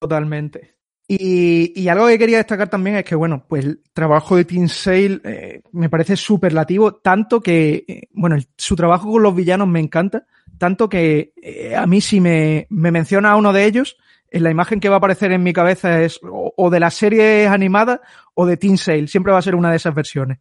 [0.00, 0.74] Totalmente.
[1.06, 4.68] Y, y, algo que quería destacar también es que, bueno, pues el trabajo de Team
[4.68, 9.68] Sale eh, me parece superlativo, tanto que, eh, bueno, el, su trabajo con los villanos
[9.68, 10.24] me encanta,
[10.56, 13.98] tanto que eh, a mí si me, me menciona a uno de ellos,
[14.42, 18.00] la imagen que va a aparecer en mi cabeza es o, de las series animadas
[18.34, 19.06] o de Teen Sale.
[19.06, 20.38] Siempre va a ser una de esas versiones.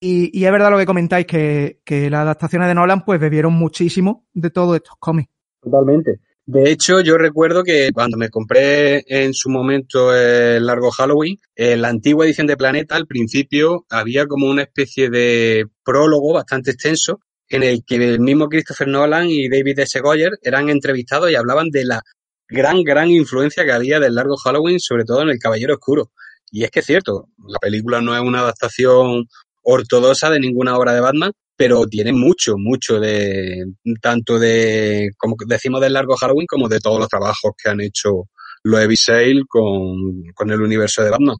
[0.00, 3.54] Y, y es verdad lo que comentáis, que, que, las adaptaciones de Nolan pues bebieron
[3.54, 5.30] muchísimo de todos estos cómics.
[5.62, 6.20] Totalmente.
[6.46, 11.80] De hecho, yo recuerdo que cuando me compré en su momento el largo Halloween, en
[11.80, 17.20] la antigua edición de Planeta, al principio había como una especie de prólogo bastante extenso
[17.48, 19.98] en el que el mismo Christopher Nolan y David S.
[20.00, 22.02] Goyer eran entrevistados y hablaban de la
[22.48, 26.10] gran, gran influencia que había del largo Halloween, sobre todo en El Caballero Oscuro.
[26.50, 29.26] Y es que es cierto, la película no es una adaptación
[29.62, 33.64] ortodoxa de ninguna obra de Batman, pero tiene mucho, mucho de,
[34.00, 38.28] tanto de, como decimos, del largo Halloween, como de todos los trabajos que han hecho
[38.62, 41.36] los Evi Sale con, con el universo de Batman.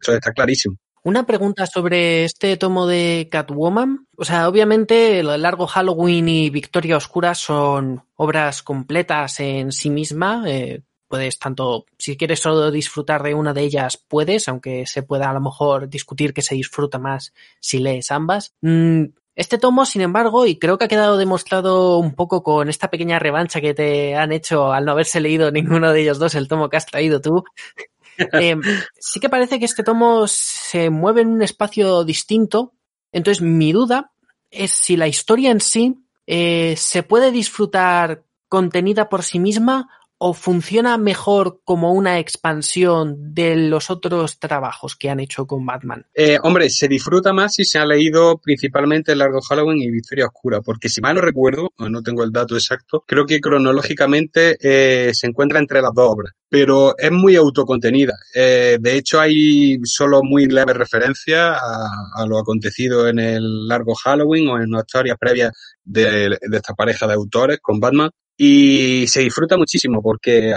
[0.00, 0.76] Eso está clarísimo.
[1.02, 4.06] Una pregunta sobre este tomo de Catwoman.
[4.16, 10.44] O sea, obviamente el largo Halloween y Victoria Oscura son obras completas en sí misma.
[10.46, 15.30] Eh, puedes tanto, si quieres solo disfrutar de una de ellas, puedes, aunque se pueda
[15.30, 18.54] a lo mejor discutir que se disfruta más si lees ambas.
[18.60, 22.90] Mm, este tomo, sin embargo, y creo que ha quedado demostrado un poco con esta
[22.90, 26.46] pequeña revancha que te han hecho al no haberse leído ninguno de ellos dos, el
[26.46, 27.42] tomo que has traído tú,
[28.32, 28.56] eh,
[28.98, 32.74] sí que parece que este tomo se mueve en un espacio distinto.
[33.12, 34.12] Entonces, mi duda
[34.50, 35.96] es si la historia en sí
[36.26, 39.88] eh, se puede disfrutar contenida por sí misma
[40.22, 46.04] o funciona mejor como una expansión de los otros trabajos que han hecho con Batman?
[46.14, 50.60] Eh, hombre, se disfruta más si se ha leído principalmente Largo Halloween y Victoria Oscura,
[50.60, 55.26] porque si mal no recuerdo, no tengo el dato exacto, creo que cronológicamente eh, se
[55.26, 58.12] encuentra entre las dos obras, pero es muy autocontenida.
[58.34, 64.48] Eh, de hecho, hay solo muy leve referencia a, lo acontecido en el Largo Halloween
[64.48, 65.50] o en una historia previa
[65.82, 68.10] de, de esta pareja de autores con Batman,
[68.42, 70.54] y se disfruta muchísimo porque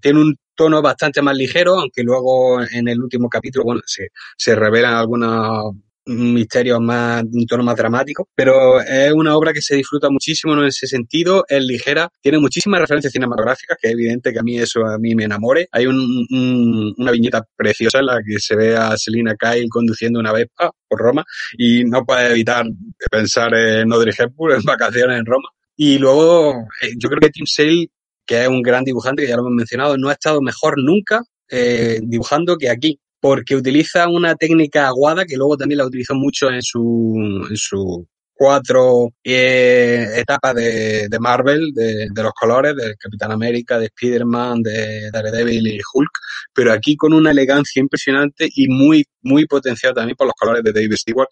[0.00, 4.94] tiene un tono bastante más ligero, aunque luego en el último capítulo, bueno, se, revelan
[4.94, 5.74] algunos
[6.06, 10.66] misterios más, un tono más dramático, pero es una obra que se disfruta muchísimo en
[10.66, 14.86] ese sentido, es ligera, tiene muchísimas referencias cinematográficas, que es evidente que a mí eso
[14.86, 15.66] a mí me enamore.
[15.72, 20.32] Hay un, una viñeta preciosa en la que se ve a Selina Kyle conduciendo una
[20.32, 21.24] Vespa por Roma
[21.58, 22.64] y no puede evitar
[23.10, 25.48] pensar en Audrey Hepburn en vacaciones en Roma.
[25.80, 27.86] Y luego, eh, yo creo que Tim Sale,
[28.26, 31.22] que es un gran dibujante, que ya lo hemos mencionado, no ha estado mejor nunca
[31.48, 36.50] eh, dibujando que aquí, porque utiliza una técnica aguada que luego también la utilizó mucho
[36.50, 42.96] en su, en su cuatro eh, etapas de, de Marvel, de, de, los colores, de
[42.96, 46.10] Capitán América, de Spider-Man, de Daredevil y Hulk,
[46.52, 50.72] pero aquí con una elegancia impresionante y muy, muy potenciada también por los colores de
[50.72, 51.28] David Stewart,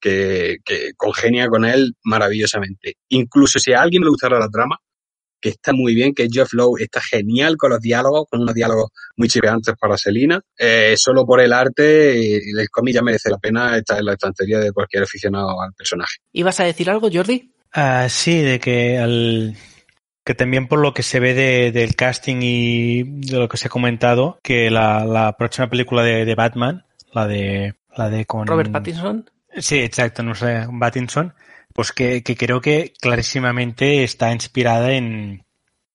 [0.00, 2.96] que, que, congenia con él maravillosamente.
[3.08, 4.76] Incluso si a alguien le gustara la trama,
[5.40, 8.90] que está muy bien, que Jeff Lowe está genial con los diálogos, con unos diálogos
[9.16, 10.40] muy chiveantes para Selina.
[10.58, 14.58] Eh, solo por el arte, el cómic ya merece la pena estar en la estantería
[14.58, 16.16] de cualquier aficionado al personaje.
[16.32, 17.52] ¿Ibas a decir algo, Jordi?
[17.74, 19.56] Uh, sí, de que el
[20.24, 23.68] que también por lo que se ve de, del casting y de lo que se
[23.68, 28.46] ha comentado, que la, la próxima película de, de, Batman, la de la de con
[28.46, 29.28] Robert Pattinson.
[29.56, 31.34] Sí, exacto, no sé, Pattinson,
[31.74, 35.44] pues que, que creo que clarísimamente está inspirada en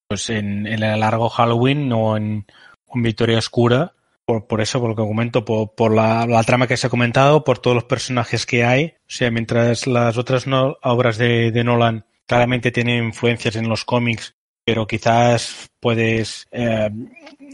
[0.07, 2.45] pues en, en el largo Halloween o en
[2.93, 3.95] Victoria Oscura
[4.25, 6.89] por, por eso, por lo que comento, por, por la, la, trama que se ha
[6.89, 8.95] comentado, por todos los personajes que hay.
[9.01, 14.35] O sea, mientras las otras no, obras de, Nolan claramente tienen influencias en los cómics,
[14.65, 16.89] pero quizás puedes eh,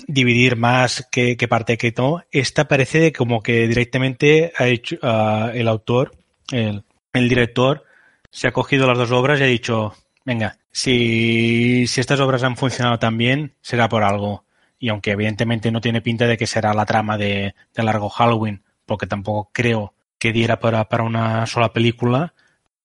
[0.08, 2.24] dividir más qué, qué parte que no.
[2.32, 6.16] Esta parece como que directamente ha hecho uh, el autor,
[6.52, 7.84] el, el director,
[8.32, 9.94] se ha cogido las dos obras y ha dicho,
[10.24, 14.46] venga, si, si estas obras han funcionado tan bien, será por algo
[14.80, 18.64] y aunque evidentemente no tiene pinta de que será la trama de, de largo Halloween,
[18.86, 22.34] porque tampoco creo que diera para, una sola película,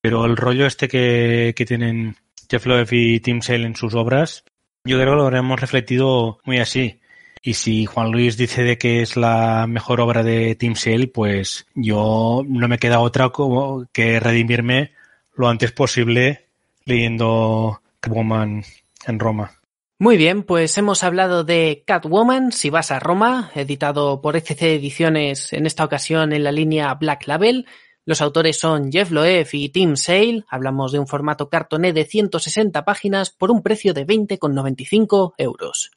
[0.03, 2.17] pero el rollo este que tienen
[2.49, 4.45] Jeff Loeb y Tim Sale en sus obras,
[4.85, 7.01] yo creo que lo habremos refletido muy así.
[7.43, 11.67] Y si Juan Luis dice de que es la mejor obra de Tim Sale, pues
[11.75, 14.93] yo no me queda otra como que redimirme
[15.35, 16.47] lo antes posible
[16.85, 18.65] leyendo Catwoman
[19.07, 19.53] en Roma.
[19.99, 25.53] Muy bien, pues hemos hablado de Catwoman, si vas a Roma, editado por ECC Ediciones
[25.53, 27.67] en esta ocasión en la línea Black Label.
[28.07, 30.45] Los autores son Jeff Loeb y Tim Sale.
[30.49, 35.91] Hablamos de un formato cartoné de 160 páginas por un precio de 20,95 euros.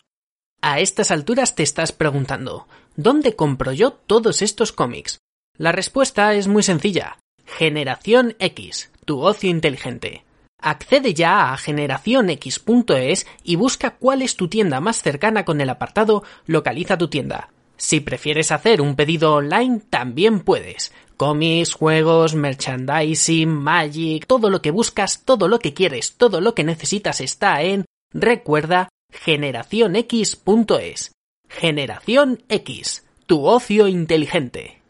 [0.59, 5.19] A estas alturas te estás preguntando, ¿dónde compro yo todos estos cómics?
[5.55, 7.19] La respuesta es muy sencilla.
[7.45, 10.25] Generación X, tu ocio inteligente.
[10.59, 16.23] Accede ya a generacionx.es y busca cuál es tu tienda más cercana con el apartado
[16.47, 17.51] Localiza tu tienda.
[17.79, 20.91] Si prefieres hacer un pedido online, también puedes.
[21.15, 26.65] Cómics, juegos, merchandising, magic, todo lo que buscas, todo lo que quieres, todo lo que
[26.65, 31.13] necesitas está en, recuerda, generacionx.es.
[31.47, 34.81] Generación X, tu ocio inteligente.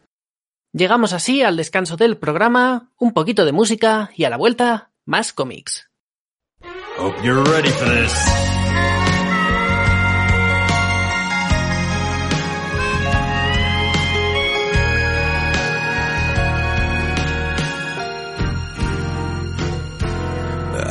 [0.72, 5.32] Llegamos así al descanso del programa, un poquito de música y a la vuelta más
[5.32, 5.88] cómics.
[6.98, 8.59] Hope you're ready for.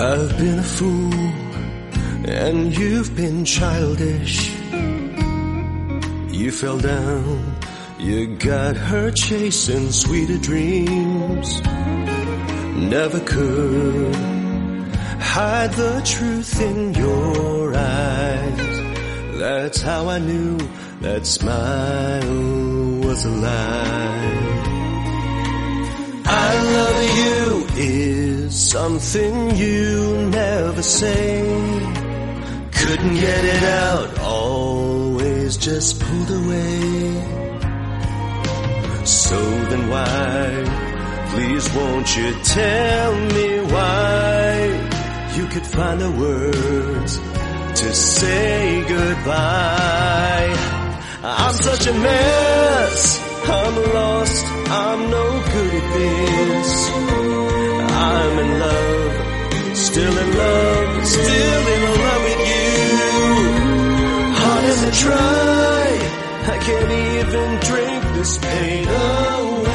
[0.01, 1.13] I've been a fool
[2.25, 4.49] and you've been childish.
[6.31, 7.55] You fell down,
[7.99, 11.61] you got hurt chasing sweeter dreams
[12.89, 14.15] never could
[15.19, 19.37] hide the truth in your eyes.
[19.37, 20.57] That's how I knew
[21.01, 24.58] that smile was a lie.
[26.31, 31.41] I love you is something you never say.
[32.71, 37.39] Couldn't get it out, always just pulled away.
[39.05, 40.89] So then why?
[41.31, 44.39] Please won't you tell me why
[45.35, 47.17] you could find the words
[47.81, 50.53] to say goodbye.
[51.23, 53.28] I'm such a mess.
[53.49, 54.45] I'm lost.
[54.83, 56.71] I'm no good at this.
[58.11, 59.77] I'm in love.
[59.77, 61.05] Still in love.
[61.07, 62.73] Still in love with you.
[64.41, 65.87] Hard as I try.
[66.53, 69.69] I can't even drink this pain away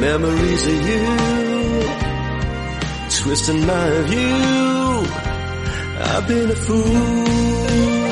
[0.00, 1.06] memories of you,
[3.20, 5.04] twisting my view.
[6.02, 8.09] I've been a fool.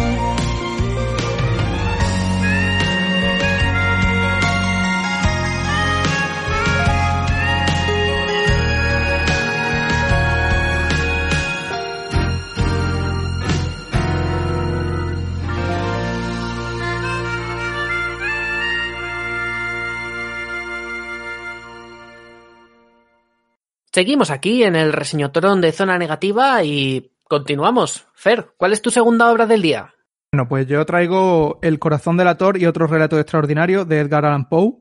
[23.98, 28.06] Seguimos aquí en el reseñotrón de Zona Negativa y continuamos.
[28.14, 29.92] Fer, ¿cuál es tu segunda obra del día?
[30.30, 34.48] Bueno, pues yo traigo El corazón del ator y otros relatos extraordinarios de Edgar Allan
[34.48, 34.74] Poe,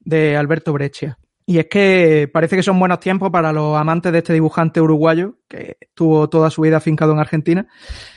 [0.00, 1.16] de Alberto Breccia.
[1.46, 5.36] Y es que parece que son buenos tiempos para los amantes de este dibujante uruguayo,
[5.48, 7.68] que estuvo toda su vida afincado en Argentina,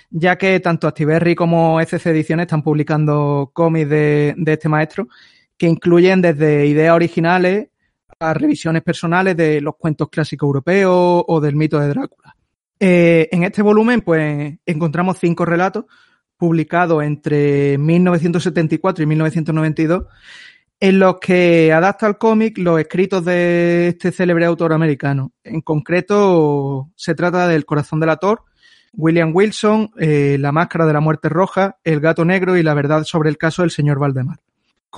[0.09, 5.07] ya que tanto Activerri como ECC Ediciones están publicando cómics de este maestro,
[5.55, 7.67] que incluyen desde ideas originales
[8.19, 12.35] a revisiones personales de los cuentos clásicos europeos o del mito de Drácula.
[12.79, 15.85] Eh, en este volumen, pues, encontramos cinco relatos
[16.37, 20.05] publicados entre 1974 y 1992,
[20.79, 25.31] en los que adapta al cómic los escritos de este célebre autor americano.
[25.43, 28.43] En concreto, se trata del Corazón del Ator,
[28.93, 33.03] William Wilson, eh, La Máscara de la Muerte Roja, El Gato Negro y La Verdad
[33.03, 34.39] sobre el caso del señor Valdemar.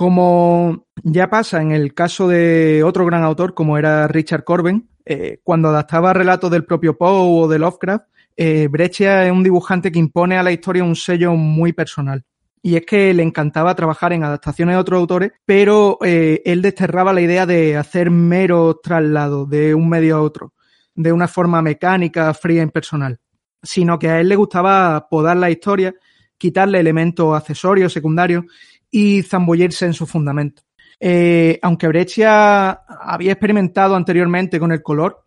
[0.00, 5.40] Como ya pasa en el caso de otro gran autor como era Richard Corben, eh,
[5.44, 10.38] cuando adaptaba relatos del propio Poe o de Lovecraft, eh, es un dibujante que impone
[10.38, 12.24] a la historia un sello muy personal.
[12.62, 17.12] Y es que le encantaba trabajar en adaptaciones de otros autores, pero eh, él desterraba
[17.12, 20.54] la idea de hacer mero traslado de un medio a otro,
[20.94, 23.20] de una forma mecánica, fría, impersonal.
[23.62, 25.94] Sino que a él le gustaba podar la historia,
[26.38, 28.46] quitarle elementos accesorios, secundarios
[28.90, 30.62] y zambullirse en su fundamento.
[30.98, 35.24] Eh, aunque Breccia había experimentado anteriormente con el color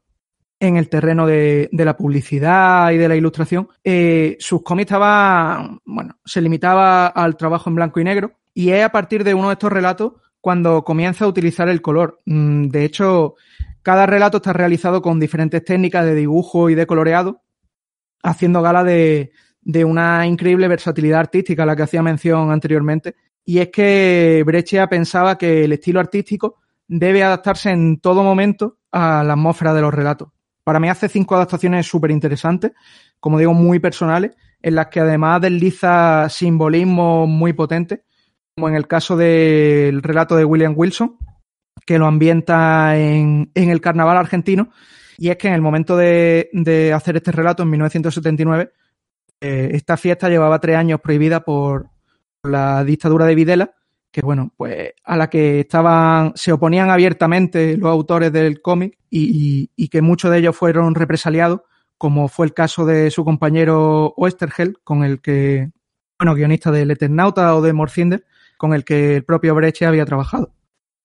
[0.60, 6.18] en el terreno de, la publicidad y de la ilustración, eh, sus cómics estaban, bueno,
[6.24, 9.54] se limitaba al trabajo en blanco y negro y es a partir de uno de
[9.54, 12.22] estos relatos cuando comienza a utilizar el color.
[12.26, 13.36] Mm, De hecho,
[13.82, 17.42] cada relato está realizado con diferentes técnicas de dibujo y de coloreado,
[18.22, 23.16] haciendo gala de, de una increíble versatilidad artística a la que hacía mención anteriormente.
[23.46, 29.24] Y es que Breccia pensaba que el estilo artístico debe adaptarse en todo momento a
[29.24, 30.30] la atmósfera de los relatos.
[30.64, 32.72] Para mí hace cinco adaptaciones súper interesantes,
[33.20, 34.32] como digo, muy personales,
[34.62, 38.02] en las que además desliza simbolismos muy potentes,
[38.56, 41.18] como en el caso del relato de William Wilson,
[41.86, 44.70] que lo ambienta en, en el carnaval argentino.
[45.18, 48.72] Y es que en el momento de, de hacer este relato, en 1979,
[49.42, 51.90] eh, esta fiesta llevaba tres años prohibida por
[52.44, 53.76] la dictadura de Videla,
[54.12, 59.70] que bueno, pues a la que estaban, se oponían abiertamente los autores del cómic y,
[59.90, 61.62] que muchos de ellos fueron represaliados,
[61.98, 65.72] como fue el caso de su compañero Oesterheld, con el que,
[66.20, 68.26] bueno, guionista del Eternauta o de Morcinder,
[68.58, 70.54] con el que el propio Breche había trabajado.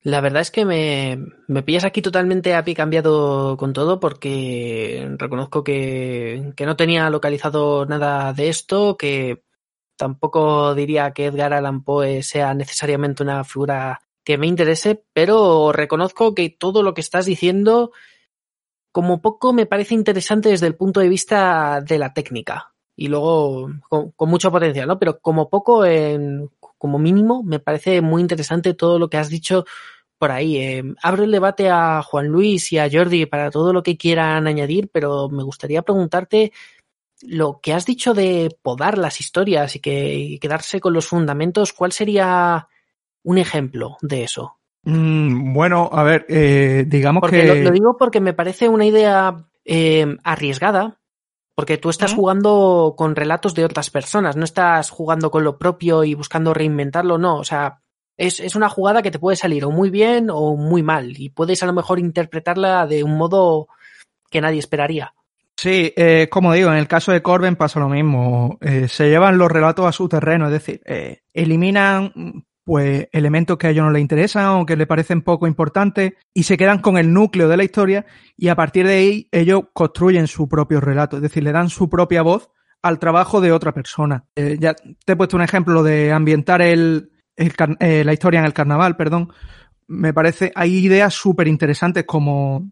[0.03, 1.19] La verdad es que me,
[1.49, 7.11] me pillas aquí totalmente a pie cambiado con todo porque reconozco que, que no tenía
[7.11, 9.43] localizado nada de esto, que
[9.99, 16.35] tampoco diría que Edgar Allan Poe sea necesariamente una figura que me interese, pero reconozco
[16.35, 17.93] que todo lo que estás diciendo
[18.93, 23.71] como poco me parece interesante desde el punto de vista de la técnica y luego
[23.89, 24.99] con, mucho potencial, ¿no?
[24.99, 25.85] Pero como poco,
[26.79, 29.65] como mínimo, me parece muy interesante todo lo que has dicho
[30.19, 30.57] por ahí.
[30.57, 34.47] Eh, abro el debate a Juan Luis y a Jordi para todo lo que quieran
[34.47, 36.53] añadir, pero me gustaría preguntarte
[37.23, 41.73] lo que has dicho de podar las historias y, que, y quedarse con los fundamentos.
[41.73, 42.69] ¿Cuál sería
[43.23, 44.59] un ejemplo de eso?
[44.85, 47.47] Mm, bueno, a ver, eh, digamos Porque que...
[47.47, 51.01] lo, lo digo porque me parece una idea eh, arriesgada,
[51.55, 56.05] porque tú estás jugando con relatos de otras personas, no estás jugando con lo propio
[56.05, 57.83] y buscando reinventarlo, no, o sea,
[58.17, 61.31] es, es una jugada que te puede salir o muy bien o muy mal y
[61.31, 63.69] puedes a lo mejor interpretarla de un modo
[64.31, 65.15] que nadie esperaría.
[65.59, 68.59] Sí, eh, como digo, en el caso de Corben pasa lo mismo.
[68.61, 73.67] Eh, se llevan los relatos a su terreno, es decir, eh, eliminan pues elementos que
[73.67, 76.97] a ellos no les interesan o que les parecen poco importantes y se quedan con
[76.97, 78.07] el núcleo de la historia
[78.37, 81.91] y a partir de ahí ellos construyen su propio relato, es decir, le dan su
[81.91, 84.27] propia voz al trabajo de otra persona.
[84.37, 88.95] Eh, ya te he puesto un ejemplo de ambientar el, la historia en el carnaval,
[88.97, 89.33] perdón.
[89.89, 92.71] Me parece, hay ideas súper interesantes como,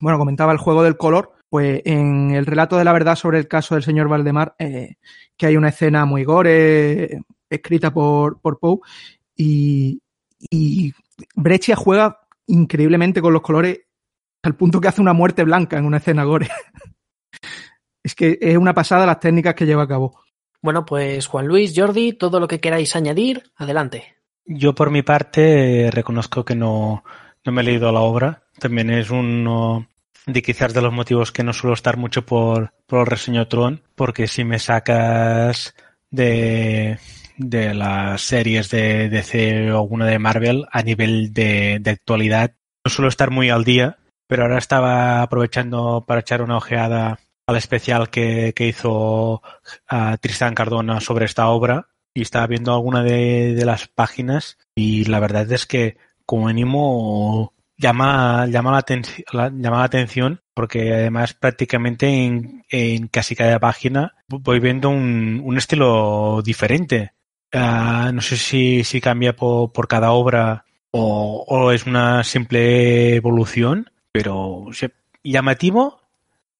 [0.00, 3.48] bueno, comentaba el juego del color, pues en el relato de la verdad sobre el
[3.48, 4.96] caso del señor Valdemar, eh,
[5.36, 8.78] que hay una escena muy gore, eh, escrita por, por Poe,
[9.34, 10.00] y,
[10.50, 10.92] y
[11.34, 13.80] Breccia juega increíblemente con los colores
[14.42, 16.48] al punto que hace una muerte blanca en una escena gore.
[18.02, 20.20] es que es una pasada las técnicas que lleva a cabo.
[20.60, 24.16] Bueno, pues Juan Luis, Jordi, todo lo que queráis añadir, adelante.
[24.44, 27.04] Yo por mi parte eh, reconozco que no,
[27.44, 28.44] no me he leído la obra.
[28.58, 29.87] También es uno
[30.28, 33.82] de quizás de los motivos que no suelo estar mucho por, por el reseño Tron,
[33.94, 35.74] porque si me sacas
[36.10, 36.98] de,
[37.38, 42.54] de las series de DC o alguna de Marvel a nivel de, de actualidad,
[42.84, 47.56] no suelo estar muy al día, pero ahora estaba aprovechando para echar una ojeada al
[47.56, 49.42] especial que, que hizo
[49.88, 55.06] a Tristan Cardona sobre esta obra y estaba viendo alguna de, de las páginas y
[55.06, 58.84] la verdad es que como mínimo llama, llama, la,
[59.32, 65.40] la- llama la atención porque además prácticamente en, en casi cada página voy viendo un,
[65.44, 67.12] un estilo diferente.
[67.52, 73.14] Ah, no sé si, si cambia por, por cada obra o, o es una simple
[73.16, 74.66] evolución, pero
[75.22, 76.00] llamativo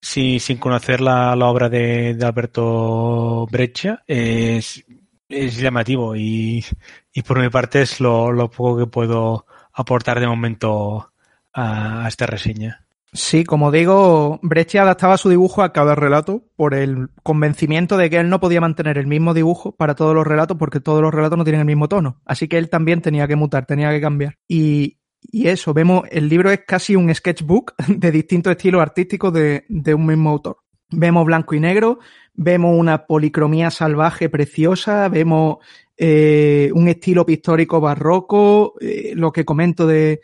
[0.00, 4.84] si- sin conocer la, la obra de, de Alberto Breccia es,
[5.28, 6.64] es llamativo y,
[7.12, 9.46] y por mi parte es lo, lo poco que puedo
[9.78, 11.12] aportar de momento
[11.54, 12.84] a, esta reseña.
[13.12, 18.18] Sí, como digo, Breccia adaptaba su dibujo a cada relato por el convencimiento de que
[18.18, 21.38] él no podía mantener el mismo dibujo para todos los relatos porque todos los relatos
[21.38, 22.20] no tienen el mismo tono.
[22.26, 24.34] Así que él también tenía que mutar, tenía que cambiar.
[24.46, 29.64] Y, y eso, vemos, el libro es casi un sketchbook de distintos estilos artísticos de,
[29.68, 30.58] de un mismo autor.
[30.90, 31.98] Vemos blanco y negro,
[32.34, 35.58] vemos una policromía salvaje preciosa, vemos
[35.96, 40.20] eh, un estilo pictórico barroco, eh, lo que comento de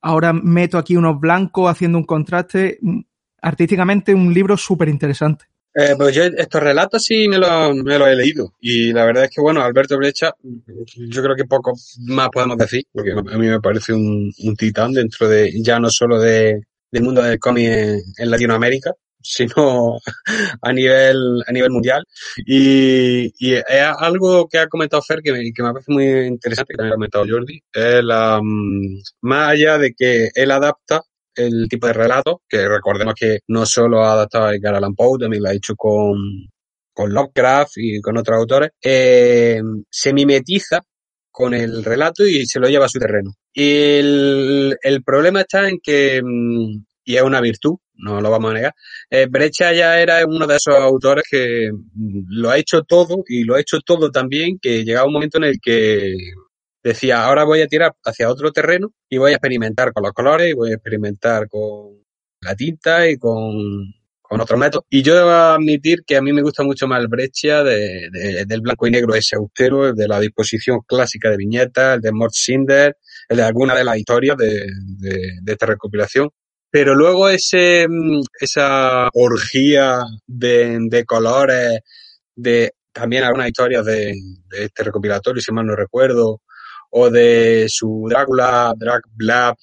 [0.00, 2.78] ahora meto aquí unos blancos haciendo un contraste.
[3.42, 5.46] Artísticamente un libro súper interesante.
[5.78, 9.42] Eh, pues yo estos relatos sí me los he leído y la verdad es que
[9.42, 11.74] bueno, Alberto Brecha, yo creo que poco
[12.06, 16.18] más podemos decir, porque a mí me parece un, titán dentro de, ya no solo
[16.18, 18.94] de, del mundo del cómic en Latinoamérica,
[19.26, 19.98] sino
[20.62, 22.04] a nivel, a nivel mundial.
[22.44, 23.64] Y, y es
[23.98, 26.96] algo que ha comentado Fer que me, que me parece muy interesante, que también ha
[26.96, 31.02] comentado Jordi, es la, mm, más allá de que él adapta
[31.34, 35.18] el tipo de relato, que recordemos que no solo ha adaptado a Edgar Allan Poe,
[35.18, 36.48] también lo ha hecho con,
[36.92, 39.60] con Lovecraft y con otros autores, eh,
[39.90, 40.80] se mimetiza
[41.30, 43.34] con el relato y se lo lleva a su terreno.
[43.52, 48.50] Y el, el problema está en que, mm, y es una virtud, no lo vamos
[48.50, 48.74] a negar,
[49.10, 53.44] eh, Brecha ya era uno de esos autores que mm, lo ha hecho todo y
[53.44, 56.14] lo ha hecho todo también, que llegaba un momento en el que
[56.82, 60.50] decía, ahora voy a tirar hacia otro terreno y voy a experimentar con los colores,
[60.50, 62.04] y voy a experimentar con
[62.40, 63.92] la tinta y con,
[64.22, 64.84] con otros métodos.
[64.90, 68.44] Y yo debo admitir que a mí me gusta mucho más el Breccia de, de,
[68.46, 72.12] del blanco y negro ese austero, el de la disposición clásica de viñetas, el de
[72.12, 72.96] Mort Cinder,
[73.28, 74.66] el de alguna de las historias de,
[75.42, 76.30] de esta recopilación.
[76.70, 77.86] Pero luego ese,
[78.40, 81.80] esa orgía de, de colores,
[82.34, 84.14] de también algunas historias de,
[84.48, 86.40] de este recopilatorio, si mal no recuerdo,
[86.90, 89.56] o de su Drácula, Drag Blab,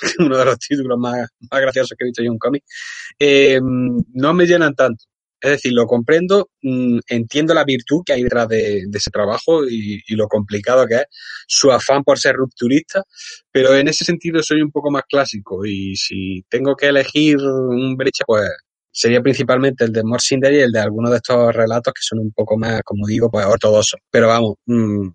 [0.18, 2.64] uno de los títulos más, más graciosos que he visto yo en un cómic,
[3.18, 5.04] eh, no me llenan tanto.
[5.44, 10.00] Es decir, lo comprendo, mmm, entiendo la virtud que hay detrás de, ese trabajo y,
[10.06, 11.04] y, lo complicado que es,
[11.46, 13.02] su afán por ser rupturista,
[13.52, 17.94] pero en ese sentido soy un poco más clásico y si tengo que elegir un
[17.94, 18.48] brecha, pues
[18.90, 22.32] sería principalmente el de Morsinder y el de algunos de estos relatos que son un
[22.32, 24.00] poco más, como digo, pues ortodoxos.
[24.10, 25.08] Pero vamos, mmm,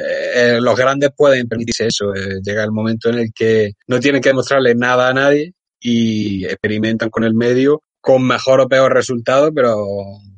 [0.00, 2.14] eh, los grandes pueden permitirse eso.
[2.14, 6.46] Eh, llega el momento en el que no tienen que demostrarle nada a nadie y
[6.46, 9.82] experimentan con el medio con mejor o peor resultado, pero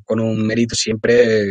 [0.04, 1.50] con un mérito siempre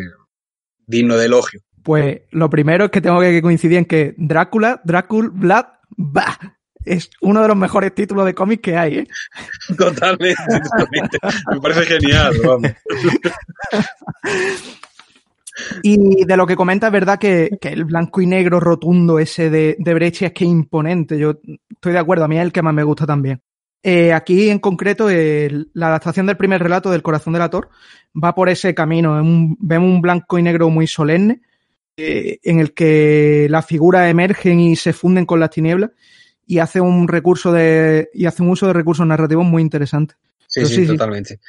[0.88, 1.60] digno de elogio.
[1.84, 5.66] Pues lo primero es que tengo que coincidir en que Drácula, Drácula, Vlad,
[5.98, 6.40] bah,
[6.86, 9.08] es uno de los mejores títulos de cómic que hay, ¿eh?
[9.78, 11.18] Totalmente, totalmente.
[11.52, 12.72] Me parece genial, vamos.
[15.84, 19.50] Y de lo que comenta es verdad que, que, el blanco y negro rotundo ese
[19.50, 21.18] de, de Breccia es que imponente.
[21.18, 21.40] Yo
[21.70, 23.42] estoy de acuerdo, a mí es el que más me gusta también.
[23.88, 27.70] Eh, aquí en concreto, eh, la adaptación del primer relato del corazón del ator
[28.16, 29.12] va por ese camino.
[29.12, 31.42] Un, vemos un blanco y negro muy solemne,
[31.96, 35.92] eh, en el que las figuras emergen y se funden con las tinieblas
[36.48, 40.16] y hace un recurso de y hace un uso de recursos narrativos muy interesante.
[40.48, 41.40] Sí, sí, sí, totalmente.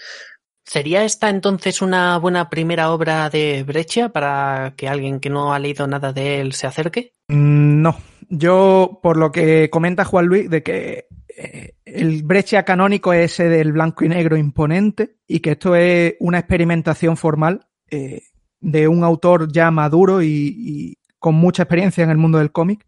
[0.63, 5.59] ¿Sería esta entonces una buena primera obra de Breccia para que alguien que no ha
[5.59, 7.15] leído nada de él se acerque?
[7.29, 7.97] Mm, no.
[8.29, 11.07] Yo, por lo que comenta Juan Luis, de que
[11.37, 16.15] eh, el Breccia canónico es ese del blanco y negro imponente y que esto es
[16.21, 18.23] una experimentación formal eh,
[18.61, 22.87] de un autor ya maduro y, y, con mucha experiencia en el mundo del cómic.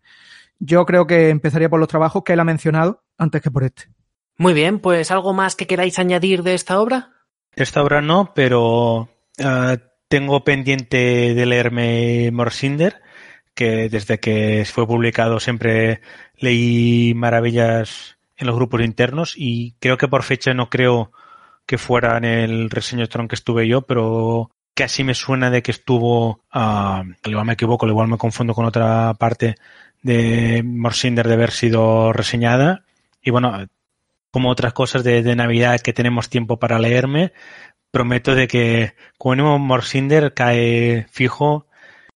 [0.58, 3.84] Yo creo que empezaría por los trabajos que él ha mencionado antes que por este.
[4.36, 7.12] Muy bien, pues algo más que queráis añadir de esta obra?
[7.54, 9.08] Esta obra no, pero
[9.40, 9.76] uh,
[10.08, 13.02] tengo pendiente de leerme Morsinder,
[13.58, 16.00] que desde que fue publicado siempre
[16.36, 21.10] leí maravillas en los grupos internos y creo que por fecha no creo
[21.66, 25.72] que fuera en el reseño Tron que estuve yo, pero casi me suena de que
[25.72, 29.56] estuvo, uh, al igual me equivoco, al igual me confundo con otra parte
[30.02, 32.84] de Morsinder de haber sido reseñada.
[33.20, 33.66] Y bueno,
[34.30, 37.32] como otras cosas de, de, Navidad que tenemos tiempo para leerme,
[37.90, 41.67] prometo de que como Morsinder cae fijo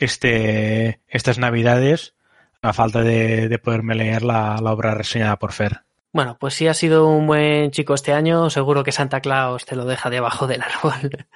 [0.04, 2.14] este, estas Navidades
[2.60, 5.80] a falta de, de poderme leer la, la, obra reseñada por Fer.
[6.12, 9.76] Bueno, pues si has sido un buen chico este año, seguro que Santa Claus te
[9.76, 11.26] lo deja debajo del árbol.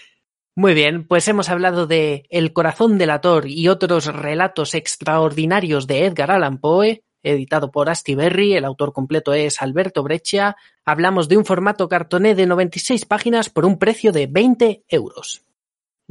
[0.54, 6.04] Muy bien, pues hemos hablado de El corazón del ator y otros relatos extraordinarios de
[6.04, 10.56] Edgar Allan Poe, editado por Astiberri, el autor completo es Alberto Breccia.
[10.84, 15.42] Hablamos de un formato cartoné de 96 páginas por un precio de 20 euros.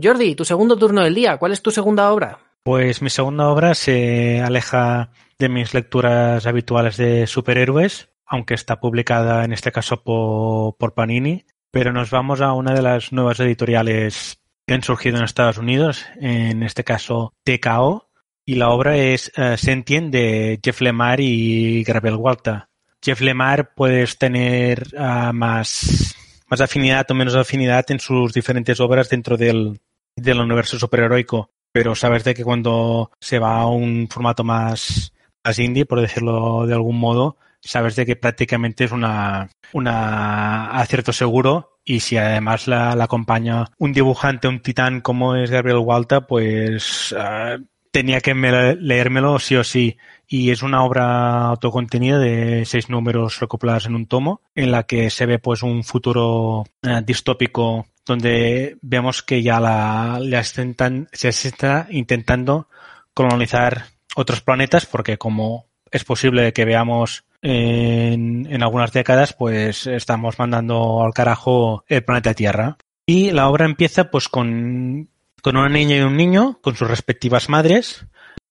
[0.02, 2.40] Jordi, tu segundo turno del día, ¿cuál es tu segunda obra?
[2.64, 9.44] Pues mi segunda obra se aleja de mis lecturas habituales de superhéroes, aunque está publicada
[9.44, 14.76] en este caso por, Panini, pero nos vamos a una de las nuevas editoriales que
[14.76, 18.10] han surgido en Estados Unidos, en este caso TKO,
[18.46, 22.66] y la obra es uh, Sentient de Jeff Lemire y Gravel Walter.
[23.04, 26.16] Jeff Lemire puedes tener uh, más,
[26.48, 29.80] más afinidad o menos afinidad en sus diferentes obras dentro del,
[30.16, 35.60] del universo superheroico, pero sabes de que cuando se va a un formato más, más
[35.60, 41.78] indie, por decirlo de algún modo, sabes de que prácticamente es una, una acierto seguro
[41.84, 47.64] y si además la, acompaña un dibujante, un titán como es Gabriel Walter, pues uh,
[47.92, 49.98] tenía que leérmelo sí o sí.
[50.28, 55.10] Y es una obra autocontenida de seis números recopilados en un tomo, en la que
[55.10, 62.68] se ve pues un futuro uh, distópico donde vemos que ya la, se está intentando
[63.14, 63.86] colonizar
[64.16, 71.04] otros planetas, porque como es posible que veamos en, en, algunas décadas, pues estamos mandando
[71.04, 72.78] al carajo el planeta Tierra.
[73.06, 75.10] Y la obra empieza pues con,
[75.42, 78.06] con una niña y un niño, con sus respectivas madres,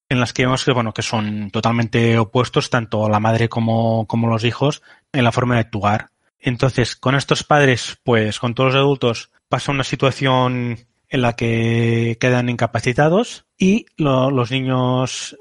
[0.09, 4.27] en las que vemos que, bueno, que son totalmente opuestos, tanto la madre como, como
[4.27, 4.81] los hijos,
[5.13, 6.09] en la forma de actuar.
[6.37, 10.79] Entonces, con estos padres, pues con todos los adultos, pasa una situación
[11.09, 15.37] en la que quedan incapacitados y lo, los niños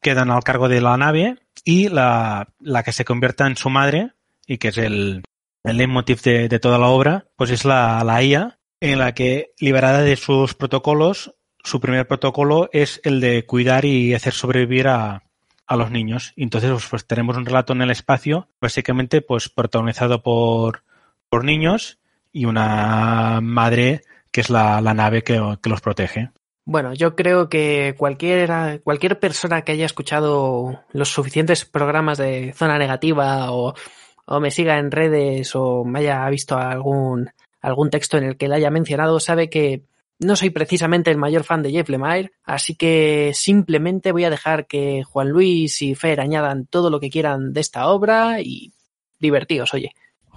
[0.00, 4.10] quedan al cargo de la nave y la, la, que se convierta en su madre
[4.48, 5.22] y que es el,
[5.62, 9.52] el leitmotiv de, de toda la obra, pues es la, la IA en la que,
[9.60, 15.22] liberada de sus protocolos, su primer protocolo es el de cuidar y hacer sobrevivir a,
[15.68, 16.32] a los niños.
[16.36, 20.82] Entonces, pues, pues, tenemos un relato en el espacio, básicamente, pues protagonizado por,
[21.28, 22.00] por niños
[22.32, 26.30] y una madre que es la, la nave que, que, los protege.
[26.64, 32.78] Bueno, yo creo que cualquier, cualquier persona que haya escuchado los suficientes programas de zona
[32.78, 33.74] negativa o,
[34.24, 37.30] o me siga en redes o me haya visto algún,
[37.60, 39.84] algún texto en el que la haya mencionado sabe que
[40.18, 44.66] no soy precisamente el mayor fan de Jeff Lemire, así que simplemente voy a dejar
[44.66, 48.72] que Juan Luis y Fer añadan todo lo que quieran de esta obra y
[49.18, 49.92] divertíos, oye.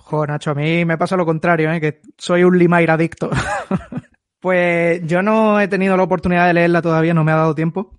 [0.06, 1.82] Joder, Nacho, a mí me pasa lo contrario, ¿eh?
[1.82, 3.32] que soy un Lemire adicto.
[4.40, 7.98] pues yo no he tenido la oportunidad de leerla todavía, no me ha dado tiempo,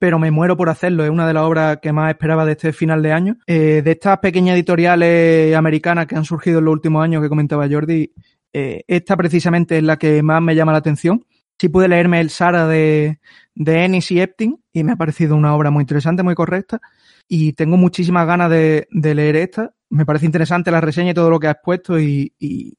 [0.00, 1.04] pero me muero por hacerlo.
[1.04, 3.36] Es una de las obras que más esperaba de este final de año.
[3.46, 7.68] Eh, de estas pequeñas editoriales americanas que han surgido en los últimos años que comentaba
[7.70, 8.12] Jordi,
[8.52, 11.24] eh, esta precisamente es la que más me llama la atención.
[11.56, 13.20] Sí pude leerme el Sara de,
[13.54, 16.80] de Ennis y Epting y me ha parecido una obra muy interesante, muy correcta.
[17.28, 19.74] Y tengo muchísimas ganas de, de leer esta.
[19.90, 22.32] Me parece interesante la reseña y todo lo que has puesto y,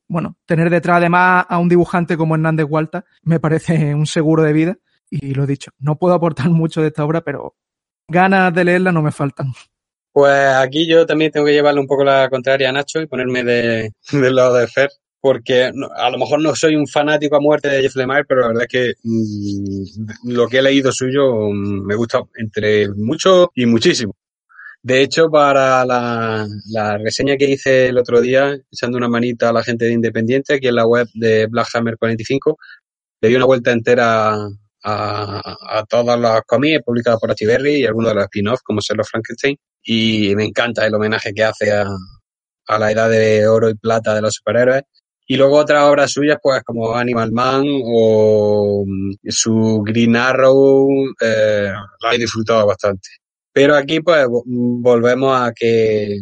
[0.07, 4.53] bueno, tener detrás además a un dibujante como Hernández Hualta me parece un seguro de
[4.53, 4.77] vida.
[5.09, 7.55] Y lo dicho, no puedo aportar mucho de esta obra, pero
[8.07, 9.53] ganas de leerla no me faltan.
[10.11, 13.43] Pues aquí yo también tengo que llevarle un poco la contraria a Nacho y ponerme
[13.43, 14.89] de, del lado de Fer,
[15.21, 18.47] porque a lo mejor no soy un fanático a muerte de Jeff Lemire, pero la
[18.47, 23.65] verdad es que mmm, lo que he leído suyo mmm, me gusta entre mucho y
[23.65, 24.15] muchísimo.
[24.81, 29.53] De hecho, para la, la, reseña que hice el otro día, echando una manita a
[29.53, 32.57] la gente de Independiente, aquí en la web de Blackhammer 45,
[33.21, 34.49] le di una vuelta entera a,
[34.83, 39.09] a, todas las cómics publicadas por Achiberry y algunos de los spin-offs, como ser los
[39.09, 41.85] Frankenstein, y me encanta el homenaje que hace a,
[42.67, 44.83] a la edad de oro y plata de los superhéroes.
[45.27, 48.83] Y luego otras obras suyas, pues como Animal Man o
[49.27, 50.89] su Green Arrow,
[51.21, 51.71] eh,
[52.01, 53.09] la he disfrutado bastante.
[53.51, 56.19] Pero aquí, pues, volvemos a que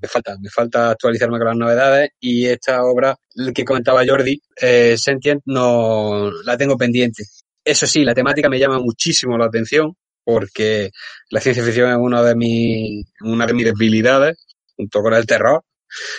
[0.00, 3.16] me falta, me falta actualizarme con las novedades y esta obra
[3.54, 7.24] que comentaba Jordi, eh, Sentient, no la tengo pendiente.
[7.64, 9.94] Eso sí, la temática me llama muchísimo la atención
[10.24, 10.90] porque
[11.30, 14.46] la ciencia ficción es una de mis, una de mis debilidades,
[14.76, 15.62] junto con el terror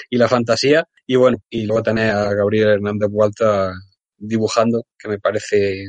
[0.09, 0.85] y la fantasía.
[1.07, 3.73] Y bueno, y luego tener a Gabriel Hernández Vuelta
[4.17, 5.85] dibujando, que me parece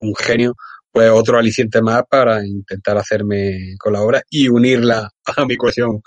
[0.00, 0.54] un genio,
[0.92, 6.02] pues otro aliciente más para intentar hacerme con la obra y unirla a mi cuestión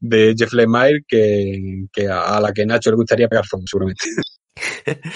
[0.00, 4.04] de Jeff Lemire, que, a la que Nacho le gustaría pegar fuego, seguramente.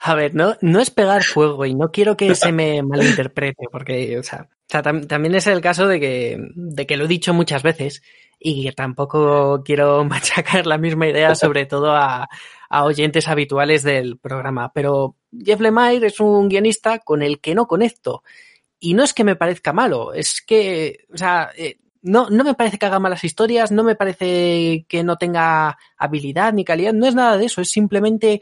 [0.00, 4.18] A ver, no, no es pegar fuego y no quiero que se me malinterprete, porque,
[4.18, 8.02] o sea, también es el caso de que, de que lo he dicho muchas veces
[8.38, 12.28] y que tampoco quiero machacar la misma idea, sobre todo a,
[12.68, 14.72] a oyentes habituales del programa.
[14.72, 18.22] Pero Jeff Lemire es un guionista con el que no conecto.
[18.80, 22.54] Y no es que me parezca malo, es que, o sea, eh, no, no me
[22.54, 27.06] parece que haga malas historias, no me parece que no tenga habilidad ni calidad, no
[27.06, 28.40] es nada de eso, es simplemente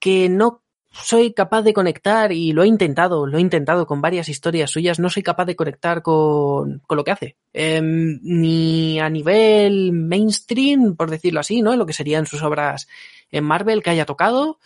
[0.00, 4.28] que no soy capaz de conectar y lo he intentado, lo he intentado con varias
[4.28, 7.36] historias suyas, no soy capaz de conectar con, con lo que hace.
[7.52, 11.76] Eh, ni a nivel mainstream, por decirlo así, ¿no?
[11.76, 12.88] Lo que serían sus obras
[13.30, 14.58] en Marvel que haya tocado.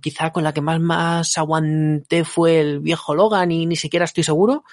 [0.00, 4.24] Quizá con la que más, más aguanté fue el viejo Logan y ni siquiera estoy
[4.24, 4.64] seguro.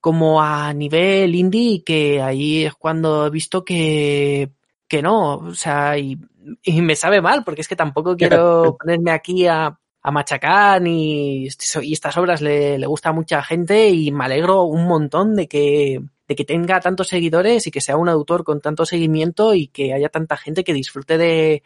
[0.00, 4.50] Como a nivel indie, que ahí es cuando he visto que,
[4.86, 6.18] que no, o sea, y,
[6.62, 11.48] y me sabe mal, porque es que tampoco quiero ponerme aquí a a machacar y,
[11.82, 15.48] y estas obras le, le, gusta a mucha gente y me alegro un montón de
[15.48, 15.98] que,
[16.28, 19.94] de que tenga tantos seguidores y que sea un autor con tanto seguimiento y que
[19.94, 21.62] haya tanta gente que disfrute de,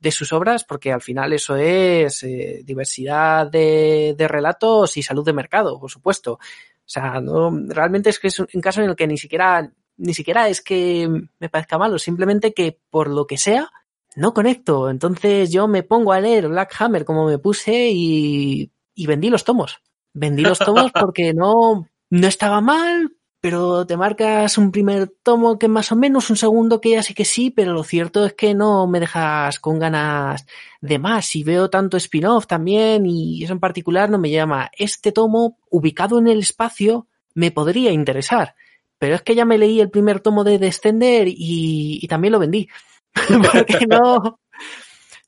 [0.00, 5.24] de sus obras porque al final eso es eh, diversidad de, de, relatos y salud
[5.24, 6.32] de mercado, por supuesto.
[6.32, 10.14] O sea, no, realmente es que es un caso en el que ni siquiera, ni
[10.14, 13.70] siquiera es que me parezca malo, simplemente que por lo que sea,
[14.16, 14.90] no conecto.
[14.90, 19.44] Entonces yo me pongo a leer Black Hammer como me puse y, y vendí los
[19.44, 19.80] tomos.
[20.12, 25.68] Vendí los tomos porque no, no estaba mal, pero te marcas un primer tomo que
[25.68, 28.54] más o menos, un segundo que ya sí que sí, pero lo cierto es que
[28.54, 30.46] no me dejas con ganas
[30.80, 31.34] de más.
[31.36, 34.70] Y veo tanto spin-off también, y eso en particular no me llama.
[34.76, 38.54] Este tomo, ubicado en el espacio, me podría interesar.
[38.98, 42.38] Pero es que ya me leí el primer tomo de Descender y, y también lo
[42.38, 42.68] vendí.
[43.52, 44.39] porque no.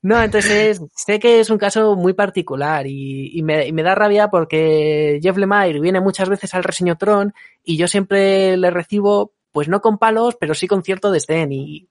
[0.02, 5.20] No, entonces sé que es un caso muy particular y, y, me, da rabia porque
[5.22, 7.32] Jeff Lemire viene muchas veces al reseñotrón
[7.62, 11.88] y yo siempre le recibo, pues no con palos, pero sí con cierto desdén y,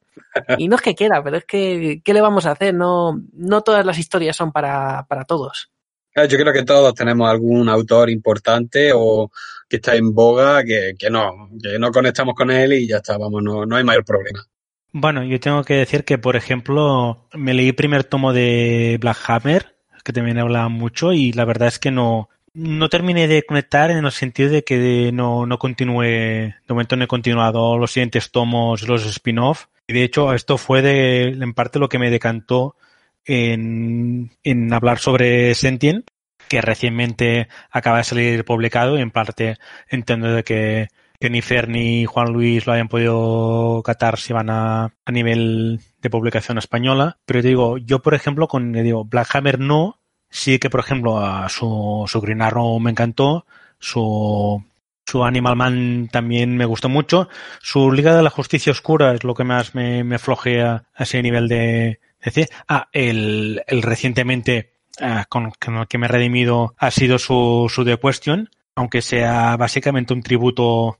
[0.57, 2.73] y no es que quiera, pero es que, ¿qué le vamos a hacer?
[2.73, 5.71] No, no todas las historias son para, para todos.
[6.13, 9.31] Yo creo que todos tenemos algún autor importante o
[9.69, 13.17] que está en boga que, que no, que no conectamos con él y ya está,
[13.17, 14.45] vamos, no, no hay mayor problema.
[14.93, 19.17] Bueno, yo tengo que decir que, por ejemplo, me leí el primer tomo de Black
[19.27, 23.89] Hammer, que también hablaba mucho, y la verdad es que no, no terminé de conectar
[23.89, 28.31] en el sentido de que no, no continué, de momento no he continuado los siguientes
[28.31, 32.75] tomos, los spin-off, y de hecho esto fue de, en parte lo que me decantó
[33.23, 36.09] en, en hablar sobre Sentient,
[36.49, 40.87] que recientemente acaba de salir publicado, y en parte entiendo de que
[41.21, 45.79] que ni Fer ni Juan Luis lo hayan podido catar si van a, a nivel
[46.01, 47.19] de publicación española.
[47.25, 49.99] Pero te digo, yo por ejemplo con digo, Black Hammer no,
[50.31, 53.45] sí que por ejemplo a su, su Green Arrow me encantó,
[53.77, 54.63] su,
[55.05, 57.29] su Animal Man también me gustó mucho,
[57.61, 61.21] su Liga de la Justicia Oscura es lo que más me, me flojea a ese
[61.21, 62.49] nivel de decir.
[62.67, 67.85] Ah, el, el recientemente ah, con, el que me he redimido ha sido su, su
[67.85, 70.97] The Question, aunque sea básicamente un tributo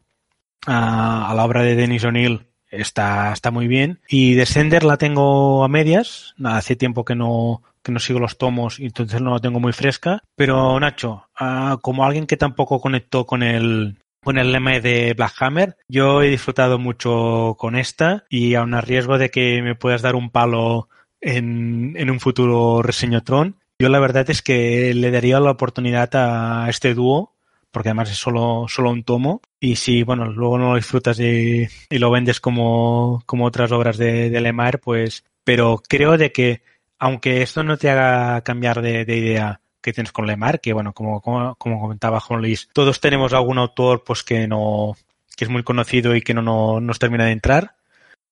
[0.65, 3.99] a, a la obra de Denis O'Neill está, está muy bien.
[4.07, 6.33] Y Descender la tengo a medias.
[6.43, 9.73] Hace tiempo que no, que no sigo los tomos y entonces no la tengo muy
[9.73, 10.23] fresca.
[10.35, 15.35] Pero Nacho, uh, como alguien que tampoco conectó con el, con el lema de Black
[15.39, 20.01] Hammer, yo he disfrutado mucho con esta y aun a riesgo de que me puedas
[20.01, 20.89] dar un palo
[21.19, 26.67] en, en un futuro reseñotron, yo la verdad es que le daría la oportunidad a
[26.69, 27.30] este dúo
[27.71, 29.41] porque además es solo, solo un tomo.
[29.59, 33.97] Y si, bueno, luego no lo disfrutas y, y lo vendes como, como otras obras
[33.97, 36.61] de, de Lemar, pues, pero creo de que,
[36.99, 40.93] aunque esto no te haga cambiar de, de idea que tienes con Lemar, que bueno,
[40.93, 44.95] como, como, como comentaba Juan Luis, todos tenemos algún autor pues que no,
[45.35, 47.75] que es muy conocido y que no, no nos termina de entrar.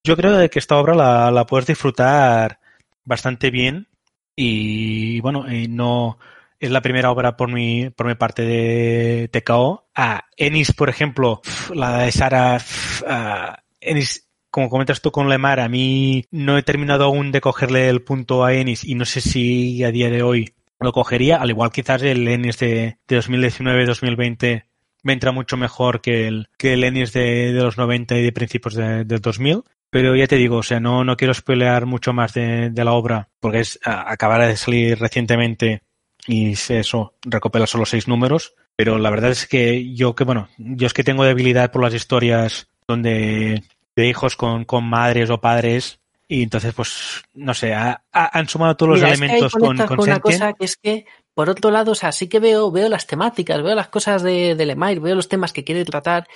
[0.03, 2.59] Yo creo de que esta obra la, la puedes disfrutar
[3.03, 3.87] bastante bien
[4.35, 6.17] y bueno, no,
[6.59, 9.89] es la primera obra por mi, por mi parte de TKO.
[9.95, 11.41] A Ennis, por ejemplo,
[11.73, 17.05] la de Sara, uh, Ennis, como comentas tú con Lemar, a mí no he terminado
[17.05, 20.53] aún de cogerle el punto a Ennis y no sé si a día de hoy
[20.79, 24.63] lo cogería, al igual quizás el Ennis de, de 2019-2020
[25.03, 28.31] me entra mucho mejor que el, que el Ennis de, de los 90 y de
[28.31, 29.63] principios de, del 2000.
[29.91, 32.93] Pero ya te digo, o sea, no, no quiero spoilear mucho más de, de la
[32.93, 35.81] obra, porque es, acabará de salir recientemente
[36.29, 40.85] y eso, recopila solo seis números, pero la verdad es que yo que, bueno, yo
[40.85, 43.63] es que tengo debilidad por las historias donde
[43.95, 48.47] de hijos con, con madres o padres y entonces pues no sé ha, ha, han
[48.47, 51.71] sumado todos los elementos que con, con, con una cosa que es que por otro
[51.71, 54.99] lado o sea sí que veo veo las temáticas veo las cosas de, de Lemire
[54.99, 56.27] veo los temas que quiere tratar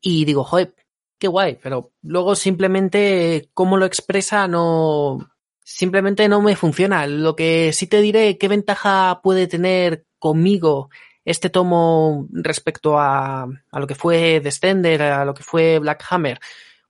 [0.00, 0.74] y digo joder
[1.18, 5.30] qué guay pero luego simplemente cómo lo expresa no
[5.68, 7.06] simplemente no me funciona.
[7.06, 10.88] Lo que sí te diré, qué ventaja puede tener conmigo
[11.26, 16.40] este tomo respecto a, a lo que fue Descender, a lo que fue Black Hammer.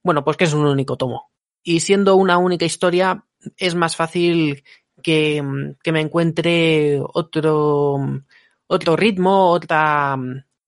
[0.02, 1.32] Bueno, pues que es un único tomo.
[1.64, 3.24] Y siendo una única historia,
[3.56, 4.62] es más fácil
[5.02, 5.42] que,
[5.82, 7.98] que me encuentre otro,
[8.68, 10.16] otro ritmo, otra,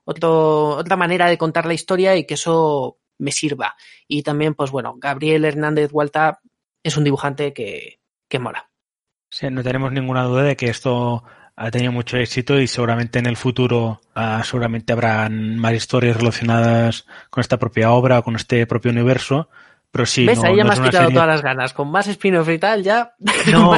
[0.04, 3.76] otro, otra manera de contar la historia y que eso me sirva.
[4.08, 6.40] Y también, pues bueno, Gabriel Hernández Hualta
[6.82, 7.99] es un dibujante que,
[8.30, 8.70] que mola.
[9.28, 11.22] Sí, no tenemos ninguna duda de que esto
[11.56, 17.06] ha tenido mucho éxito y seguramente en el futuro uh, seguramente habrán más historias relacionadas
[17.28, 19.50] con esta propia obra o con este propio universo.
[19.90, 20.38] Pero sí, ¿Ves?
[20.38, 21.72] no, Ahí ya no me has quitado serie- todas las ganas.
[21.74, 23.14] Con más spin-off y tal, ya.
[23.52, 23.76] No,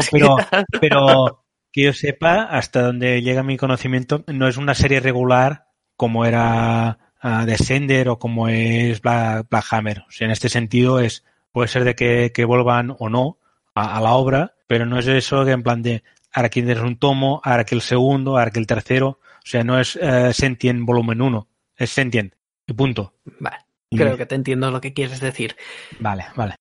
[0.81, 6.25] pero, que yo sepa, hasta donde llega mi conocimiento, no es una serie regular como
[6.25, 10.05] era uh, Descender o como es Black, Black Hammer.
[10.07, 13.39] O sea, en este sentido es puede ser de que, que vuelvan o no
[13.75, 16.03] a, a, la obra, pero no es eso que en plan de
[16.33, 19.21] ahora que tienes un tomo, ahora que el segundo, ahora que el tercero.
[19.45, 22.35] O sea, no es uh, Sentient volumen 1, es Sentient
[22.67, 23.15] y punto.
[23.41, 23.59] Vale,
[23.91, 25.57] creo que te entiendo lo que quieres decir.
[25.99, 26.55] Vale, vale.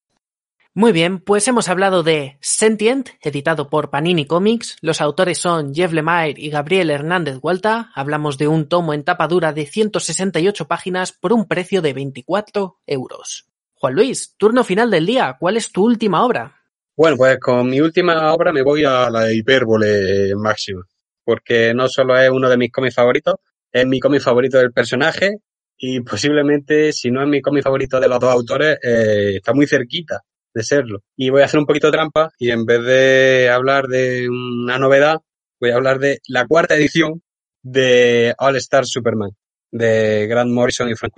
[0.74, 4.78] Muy bien, pues hemos hablado de Sentient, editado por Panini Comics.
[4.82, 7.92] Los autores son Jeff Lemire y Gabriel Hernández Hualta.
[7.94, 12.80] Hablamos de un tomo en tapa dura de 168 páginas por un precio de 24
[12.88, 13.48] euros.
[13.74, 15.36] Juan Luis, turno final del día.
[15.40, 16.61] ¿Cuál es tu última obra?
[16.96, 20.84] Bueno, pues con mi última obra me voy a la hipérbole máxima,
[21.24, 23.36] porque no solo es uno de mis cómics favoritos,
[23.72, 25.38] es mi cómic favorito del personaje
[25.78, 29.66] y posiblemente, si no es mi cómic favorito de los dos autores, eh, está muy
[29.68, 30.22] cerquita
[30.54, 31.00] de serlo.
[31.16, 34.78] Y voy a hacer un poquito de trampa y en vez de hablar de una
[34.78, 35.18] novedad,
[35.60, 37.24] voy a hablar de la cuarta edición
[37.64, 39.32] de All Star Superman,
[39.72, 41.14] de Grant Morrison y Frank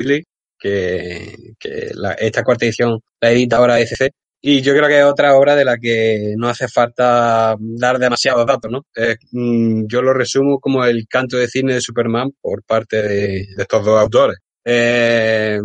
[0.60, 4.12] que, que la, esta cuarta edición la edita ahora ECC.
[4.46, 8.46] Y yo creo que es otra obra de la que no hace falta dar demasiados
[8.46, 8.86] datos, ¿no?
[8.94, 9.16] Eh,
[9.88, 14.02] yo lo resumo como el canto de cine de Superman por parte de, estos dos
[14.02, 14.40] autores.
[14.66, 15.58] Eh,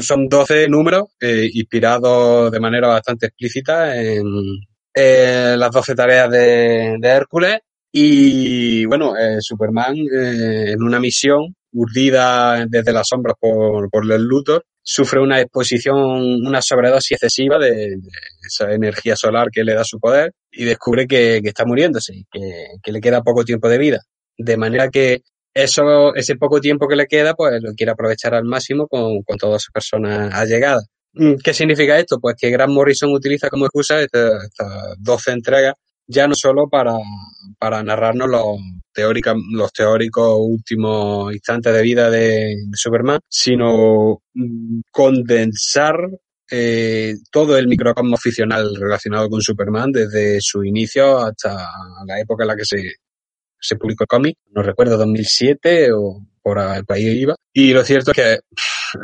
[0.00, 4.24] son 12 números eh, inspirados de manera bastante explícita en,
[4.94, 7.58] las 12 tareas de, de Hércules
[7.90, 14.64] y bueno, eh, Superman en una misión urdida desde las sombras por, por el Luthor
[14.82, 15.96] sufre una exposición,
[16.46, 17.96] una sobredosis excesiva de,
[18.46, 23.00] esa energía solar que le da su poder y descubre que, está muriéndose que, le
[23.00, 24.00] queda poco tiempo de vida.
[24.36, 25.20] De manera que
[25.54, 29.36] eso, ese poco tiempo que le queda, pues lo quiere aprovechar al máximo con, con
[29.36, 30.86] todas sus personas allegadas.
[31.42, 32.18] ¿Qué significa esto?
[32.20, 35.74] Pues que Grant Morrison utiliza como excusa estas esta 12 entregas
[36.10, 36.94] ya no solo para,
[37.58, 38.58] para narrarnos los,
[38.92, 44.22] teórica, los teóricos últimos instantes de vida de, Superman, sino
[44.90, 45.96] condensar
[46.50, 51.70] eh, todo el microcosmos ficcional relacionado con Superman desde su inicio hasta
[52.06, 52.82] la época en la que se,
[53.60, 57.36] se publicó el cómic, no recuerdo, 2007 o por el país iba.
[57.52, 58.32] Y lo cierto es que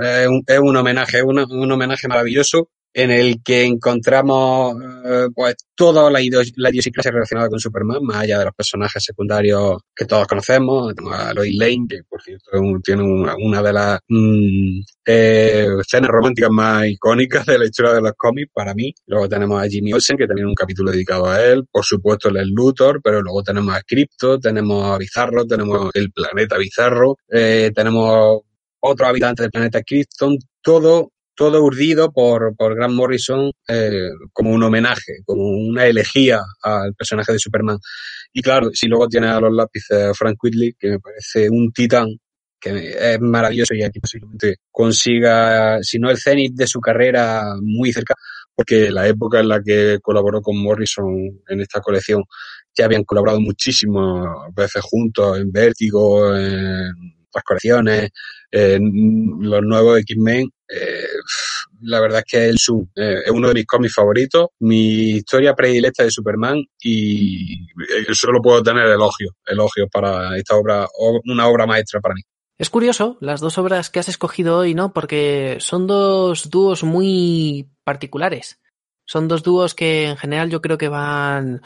[0.00, 4.74] es un, es un homenaje, es un, un homenaje maravilloso en el que encontramos
[5.04, 9.82] eh, pues toda la, la idiosincrasia relacionada con Superman, más allá de los personajes secundarios
[9.94, 12.50] que todos conocemos, a Lois Lane, que por cierto
[12.82, 18.12] tiene una, de las mm, eh, escenas románticas más icónicas de la historia de los
[18.16, 18.94] cómics para mí.
[19.04, 22.48] Luego tenemos a Jimmy Olsen, que también un capítulo dedicado a él, por supuesto el
[22.48, 28.40] Luthor, pero luego tenemos a Crypto, tenemos a Bizarro, tenemos el planeta Bizarro, eh, tenemos
[28.80, 34.62] otros habitantes del planeta Krypton, todo todo urdido por, por Grant Morrison eh, como un
[34.62, 37.78] homenaje, como una elegía al personaje de Superman.
[38.32, 42.08] Y claro, si luego tiene a los lápices Frank Whitley, que me parece un titán,
[42.58, 47.92] que es maravilloso y aquí posiblemente consiga, si no el cenit de su carrera, muy
[47.92, 48.14] cerca,
[48.54, 51.14] porque la época en la que colaboró con Morrison
[51.48, 52.24] en esta colección
[52.74, 56.92] ya habían colaborado muchísimas veces juntos en Vértigo, en
[57.34, 58.10] las colecciones,
[58.50, 61.06] en los nuevos X-Men, eh,
[61.82, 62.56] la verdad es que el,
[62.96, 67.66] eh, es uno de mis cómics favoritos, mi historia predilecta de Superman y
[68.12, 70.86] solo puedo tener elogios, elogios para esta obra,
[71.24, 72.22] una obra maestra para mí.
[72.58, 74.92] Es curioso las dos obras que has escogido hoy, ¿no?
[74.92, 78.60] Porque son dos dúos muy particulares.
[79.04, 81.60] Son dos dúos que en general yo creo que van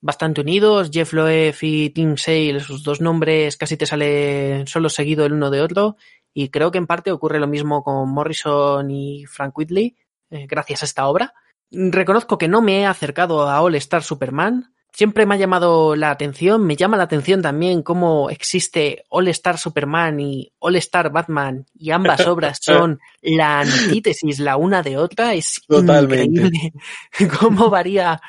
[0.00, 0.90] bastante unidos.
[0.92, 5.50] Jeff Loeb y Tim Sale, sus dos nombres casi te salen solo seguido el uno
[5.50, 5.96] de otro.
[6.40, 9.96] Y creo que en parte ocurre lo mismo con Morrison y Frank Whitley,
[10.30, 11.34] eh, gracias a esta obra.
[11.72, 14.72] Reconozco que no me he acercado a All Star Superman.
[14.92, 19.58] Siempre me ha llamado la atención, me llama la atención también cómo existe All Star
[19.58, 25.34] Superman y All Star Batman y ambas obras son la antítesis la una de otra.
[25.34, 26.22] Es Totalmente.
[26.22, 26.72] increíble
[27.40, 28.20] cómo varía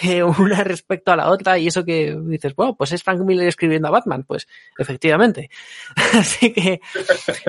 [0.00, 3.48] eh, una respecto a la otra y eso que dices, bueno, pues es Frank Miller
[3.48, 5.50] escribiendo a Batman, pues efectivamente.
[6.14, 6.80] Así que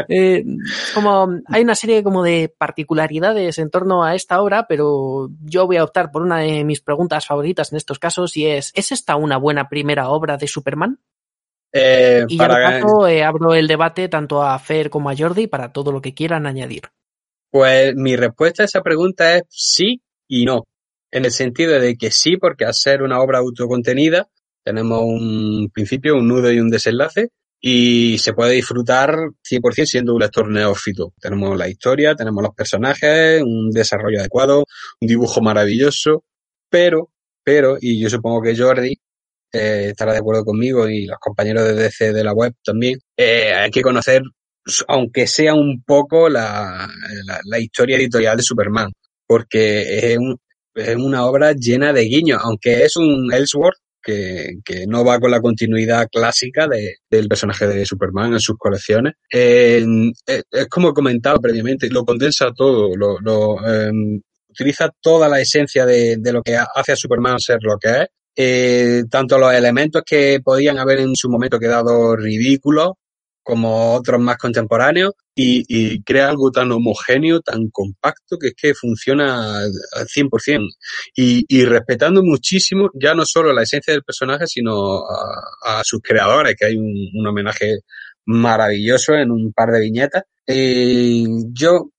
[0.10, 0.44] eh,
[0.94, 5.78] como hay una serie como de particularidades en torno a esta obra, pero yo voy
[5.78, 9.16] a optar por una de mis preguntas favoritas en estos casos y es, ¿es esta
[9.16, 11.00] una buena primera obra de Superman?
[11.72, 15.16] Eh, Y ya para, de paso, eh, abro el debate tanto a Fer como a
[15.18, 16.84] Jordi para todo lo que quieran añadir.
[17.50, 20.66] Pues mi respuesta a esa pregunta es sí y no.
[21.14, 24.28] En el sentido de que sí, porque al ser una obra autocontenida,
[24.64, 27.30] tenemos un principio, un nudo y un desenlace,
[27.61, 31.14] y se puede disfrutar 100% siendo un lector neófito.
[31.22, 34.66] Tenemos la historia, tenemos los personajes, un desarrollo adecuado,
[35.01, 36.24] un dibujo maravilloso,
[36.68, 37.11] pero,
[37.43, 38.97] pero, y yo supongo que Jordi
[39.53, 43.53] eh, estará de acuerdo conmigo y los compañeros de DC de la web también, eh,
[43.53, 44.24] hay que conocer
[44.88, 46.89] aunque sea un poco la,
[47.26, 48.91] la, la historia editorial de Superman,
[49.28, 50.38] porque es, un,
[50.76, 55.32] es, una obra llena de guiños, aunque es un Ellsworth que, que no va con
[55.32, 59.13] la continuidad clásica de, del personaje de Superman en sus colecciones.
[59.32, 59.86] Eh,
[60.26, 63.91] es, como he comentado previamente, lo condensa todo, lo, eh,
[64.49, 68.07] utiliza toda la esencia de, de, lo que hace a Superman ser lo que es.
[68.36, 72.93] Eh, tanto los elementos que podían haber en su momento quedado ridículos,
[73.44, 78.74] como otros más contemporáneos y, y, crea algo tan homogéneo, tan compacto, que es que
[78.74, 80.70] funciona al 100%.
[81.16, 86.02] Y, y respetando muchísimo ya no solo la esencia del personaje, sino a, a sus
[86.02, 87.80] creadores, que hay un, un, homenaje
[88.26, 90.24] maravilloso en un par de viñetas.
[90.48, 91.89] Eh, yo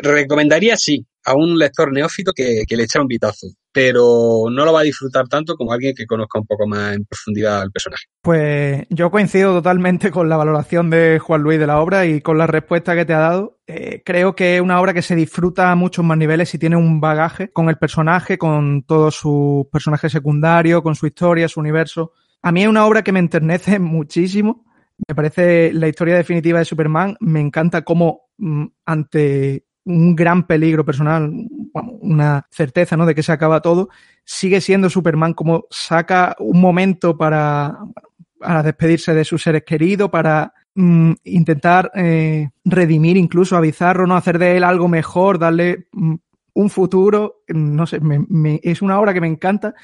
[0.00, 4.72] recomendaría, sí, a un lector neófito que, que le echa un vistazo, pero no lo
[4.72, 8.04] va a disfrutar tanto como alguien que conozca un poco más en profundidad al personaje.
[8.22, 12.38] Pues yo coincido totalmente con la valoración de Juan Luis de la obra y con
[12.38, 13.58] la respuesta que te ha dado.
[13.66, 16.76] Eh, creo que es una obra que se disfruta a muchos más niveles y tiene
[16.76, 22.12] un bagaje con el personaje, con todos sus personajes secundarios, con su historia, su universo.
[22.40, 24.64] A mí es una obra que me enternece muchísimo.
[25.06, 27.18] Me parece la historia definitiva de Superman.
[27.20, 31.32] Me encanta cómo mm, ante un gran peligro personal,
[32.00, 33.06] una certeza, ¿no?
[33.06, 33.88] De que se acaba todo,
[34.24, 37.78] sigue siendo Superman como saca un momento para,
[38.38, 44.16] para despedirse de sus seres queridos, para mm, intentar eh, redimir incluso a Bizarro, ¿no?
[44.16, 46.14] Hacer de él algo mejor, darle mm,
[46.54, 48.00] un futuro, no sé,
[48.62, 49.74] es una obra que me encanta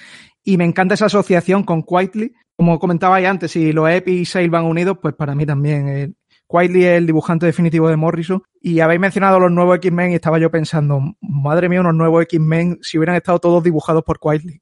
[0.43, 2.35] y me encanta esa asociación con Quietly.
[2.57, 5.89] Como comentaba ya antes, si los Epi y Sale van unidos, pues para mí también
[5.89, 6.13] eh,
[6.53, 8.43] Quietly es el dibujante definitivo de Morrison.
[8.61, 12.79] Y habéis mencionado los nuevos X-Men y estaba yo pensando, madre mía, unos nuevos X-Men
[12.83, 14.61] si hubieran estado todos dibujados por Quietly.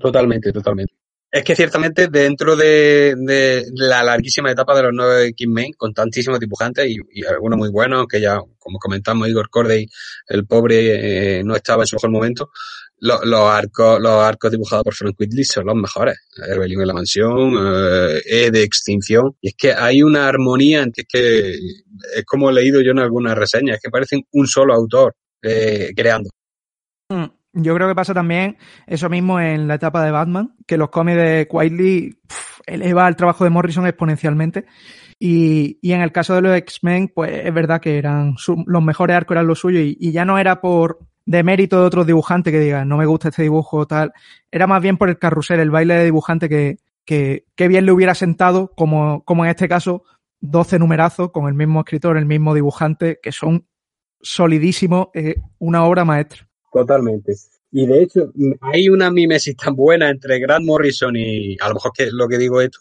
[0.00, 0.92] Totalmente, totalmente.
[1.32, 6.86] Es que ciertamente dentro de, la larguísima etapa de los nuevos X-Men, con tantísimos dibujantes
[6.86, 9.86] y, algunos muy buenos, que ya, como comentamos, Igor Corday,
[10.28, 12.50] el pobre, eh, no estaba en su mejor momento,
[12.98, 16.18] los, arcos, los arcos dibujados por Frank Whitley son los mejores.
[16.36, 19.34] En la mansión, eh, E de extinción.
[19.40, 23.36] Y es que hay una armonía es que es como he leído yo en algunas
[23.36, 26.28] reseñas, es que parecen un solo autor eh, creando.
[27.08, 27.41] Mm.
[27.54, 31.18] Yo creo que pasa también eso mismo en la etapa de Batman, que los cómics
[31.18, 32.18] de Quietly
[32.66, 34.64] eleva el trabajo de Morrison exponencialmente.
[35.18, 38.82] Y, y en el caso de los X-Men, pues es verdad que eran su, los
[38.82, 42.06] mejores arcos eran los suyos y, y, ya no era por de mérito de otros
[42.06, 44.12] dibujantes que digan no me gusta este dibujo tal.
[44.50, 47.92] Era más bien por el carrusel, el baile de dibujante que, que, que bien le
[47.92, 50.04] hubiera sentado, como, como en este caso,
[50.40, 53.66] 12 numerazos con el mismo escritor, el mismo dibujante, que son
[54.20, 56.48] solidísimos, eh, una obra maestra.
[56.72, 57.34] Totalmente.
[57.74, 61.92] Y de hecho, hay una mimesis tan buena entre Grant Morrison y, a lo mejor
[61.96, 62.80] que lo que digo esto,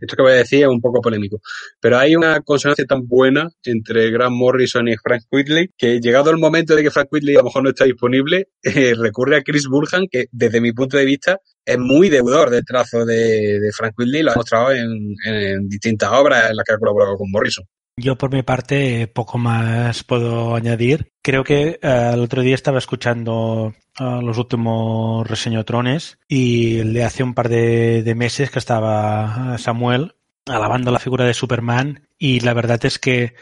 [0.00, 1.40] esto que voy a decir es un poco polémico,
[1.80, 6.38] pero hay una consonancia tan buena entre Grant Morrison y Frank Whitley que llegado el
[6.38, 9.68] momento de que Frank Whitley a lo mejor no está disponible, eh, recurre a Chris
[9.68, 14.22] Burhan, que desde mi punto de vista es muy deudor del trazo de, Frank Whitley,
[14.22, 17.64] lo ha mostrado en distintas obras en las que ha colaborado con Morrison.
[17.96, 21.12] Yo por mi parte poco más puedo añadir.
[21.20, 27.22] Creo que uh, el otro día estaba escuchando uh, los últimos reseñotrones y le hace
[27.22, 30.14] un par de, meses que estaba Samuel
[30.46, 33.34] alabando la figura de Superman y la verdad es que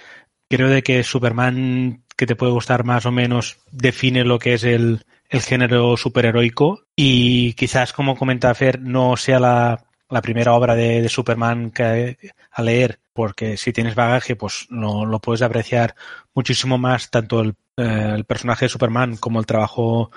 [0.48, 4.64] creo de que Superman que te puede gustar más o menos define lo que es
[4.64, 11.01] el, género superheroico y quizás como comenta Fer no sea la, la primera obra de,
[11.01, 12.18] de Superman que,
[12.51, 15.95] a leer porque si tienes bagaje, pues lo, lo puedes apreciar
[16.35, 20.11] muchísimo más, tanto el, eh, personaje de Superman como el trabajo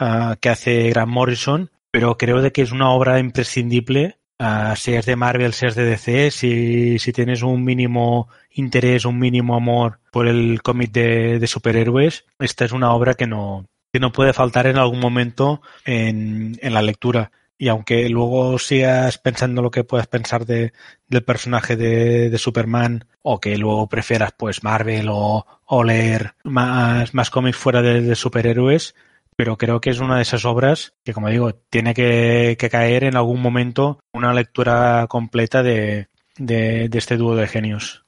[0.00, 5.04] uh, que hace Grant Morrison, pero creo de que es una obra imprescindible, uh, seas
[5.04, 10.26] de Marvel, seas de DC, si, si tienes un mínimo interés, un mínimo amor por
[10.26, 14.78] el cómic de, superhéroes, esta es una obra que no, que no puede faltar en
[14.78, 17.30] algún momento en, en la lectura.
[17.62, 20.72] Y aunque luego sigas pensando lo que puedas pensar de,
[21.06, 25.46] del personaje de, Superman, o que luego prefieras pues Marvel o,
[25.84, 28.96] leer más, más cómics fuera de, superhéroes,
[29.36, 33.04] pero creo que es una de esas obras que, como digo, tiene que, que caer
[33.04, 36.08] en algún momento una lectura completa de,
[36.38, 38.04] de, de este dúo de genios.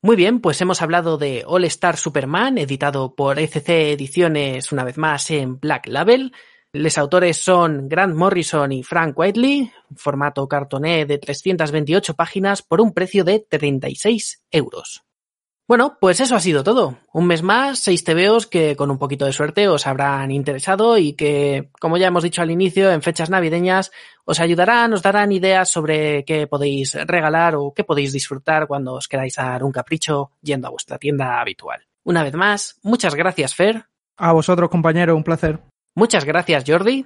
[0.00, 4.96] Muy bien, pues hemos hablado de All Star Superman, editado por ECC Ediciones una vez
[4.96, 6.32] más en Black Label.
[6.72, 12.94] Los autores son Grant Morrison y Frank Whiteley, formato cartoné de 328 páginas por un
[12.94, 15.02] precio de 36 euros.
[15.66, 16.98] Bueno, pues eso ha sido todo.
[17.12, 21.14] Un mes más, seis TVOs que con un poquito de suerte os habrán interesado y
[21.14, 23.90] que, como ya hemos dicho al inicio, en fechas navideñas
[24.24, 29.08] os ayudarán, os darán ideas sobre qué podéis regalar o qué podéis disfrutar cuando os
[29.08, 31.84] queráis dar un capricho yendo a vuestra tienda habitual.
[32.04, 33.86] Una vez más, muchas gracias, Fer.
[34.16, 35.58] A vosotros, compañeros, un placer.
[36.00, 37.04] Muchas gracias, Jordi.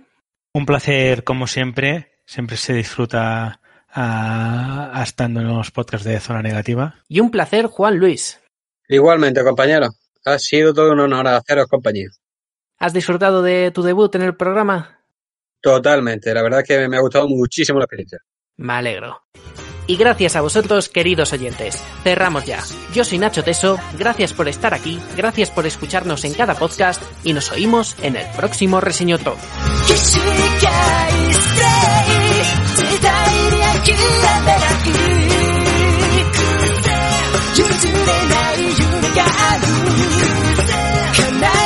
[0.52, 2.12] Un placer, como siempre.
[2.26, 3.60] Siempre se disfruta
[3.90, 7.02] a, a estando en los podcasts de Zona Negativa.
[7.08, 8.40] Y un placer, Juan Luis.
[8.88, 9.88] Igualmente, compañero.
[10.24, 12.06] Ha sido todo un honor haceros compañía.
[12.78, 15.00] ¿Has disfrutado de tu debut en el programa?
[15.60, 16.32] Totalmente.
[16.32, 18.20] La verdad es que me ha gustado muchísimo la experiencia.
[18.58, 19.24] Me alegro.
[19.87, 21.83] Y gracias a vosotros, queridos oyentes.
[22.03, 22.63] Cerramos ya.
[22.93, 27.33] Yo soy Nacho Teso, gracias por estar aquí, gracias por escucharnos en cada podcast y
[27.33, 29.37] nos oímos en el próximo Reseño Top.
[29.89, 31.63] 起死回生
[32.75, 34.89] 時代に諦めない
[37.55, 39.61] 譲れない夢がある
[41.13, 41.62] 必ず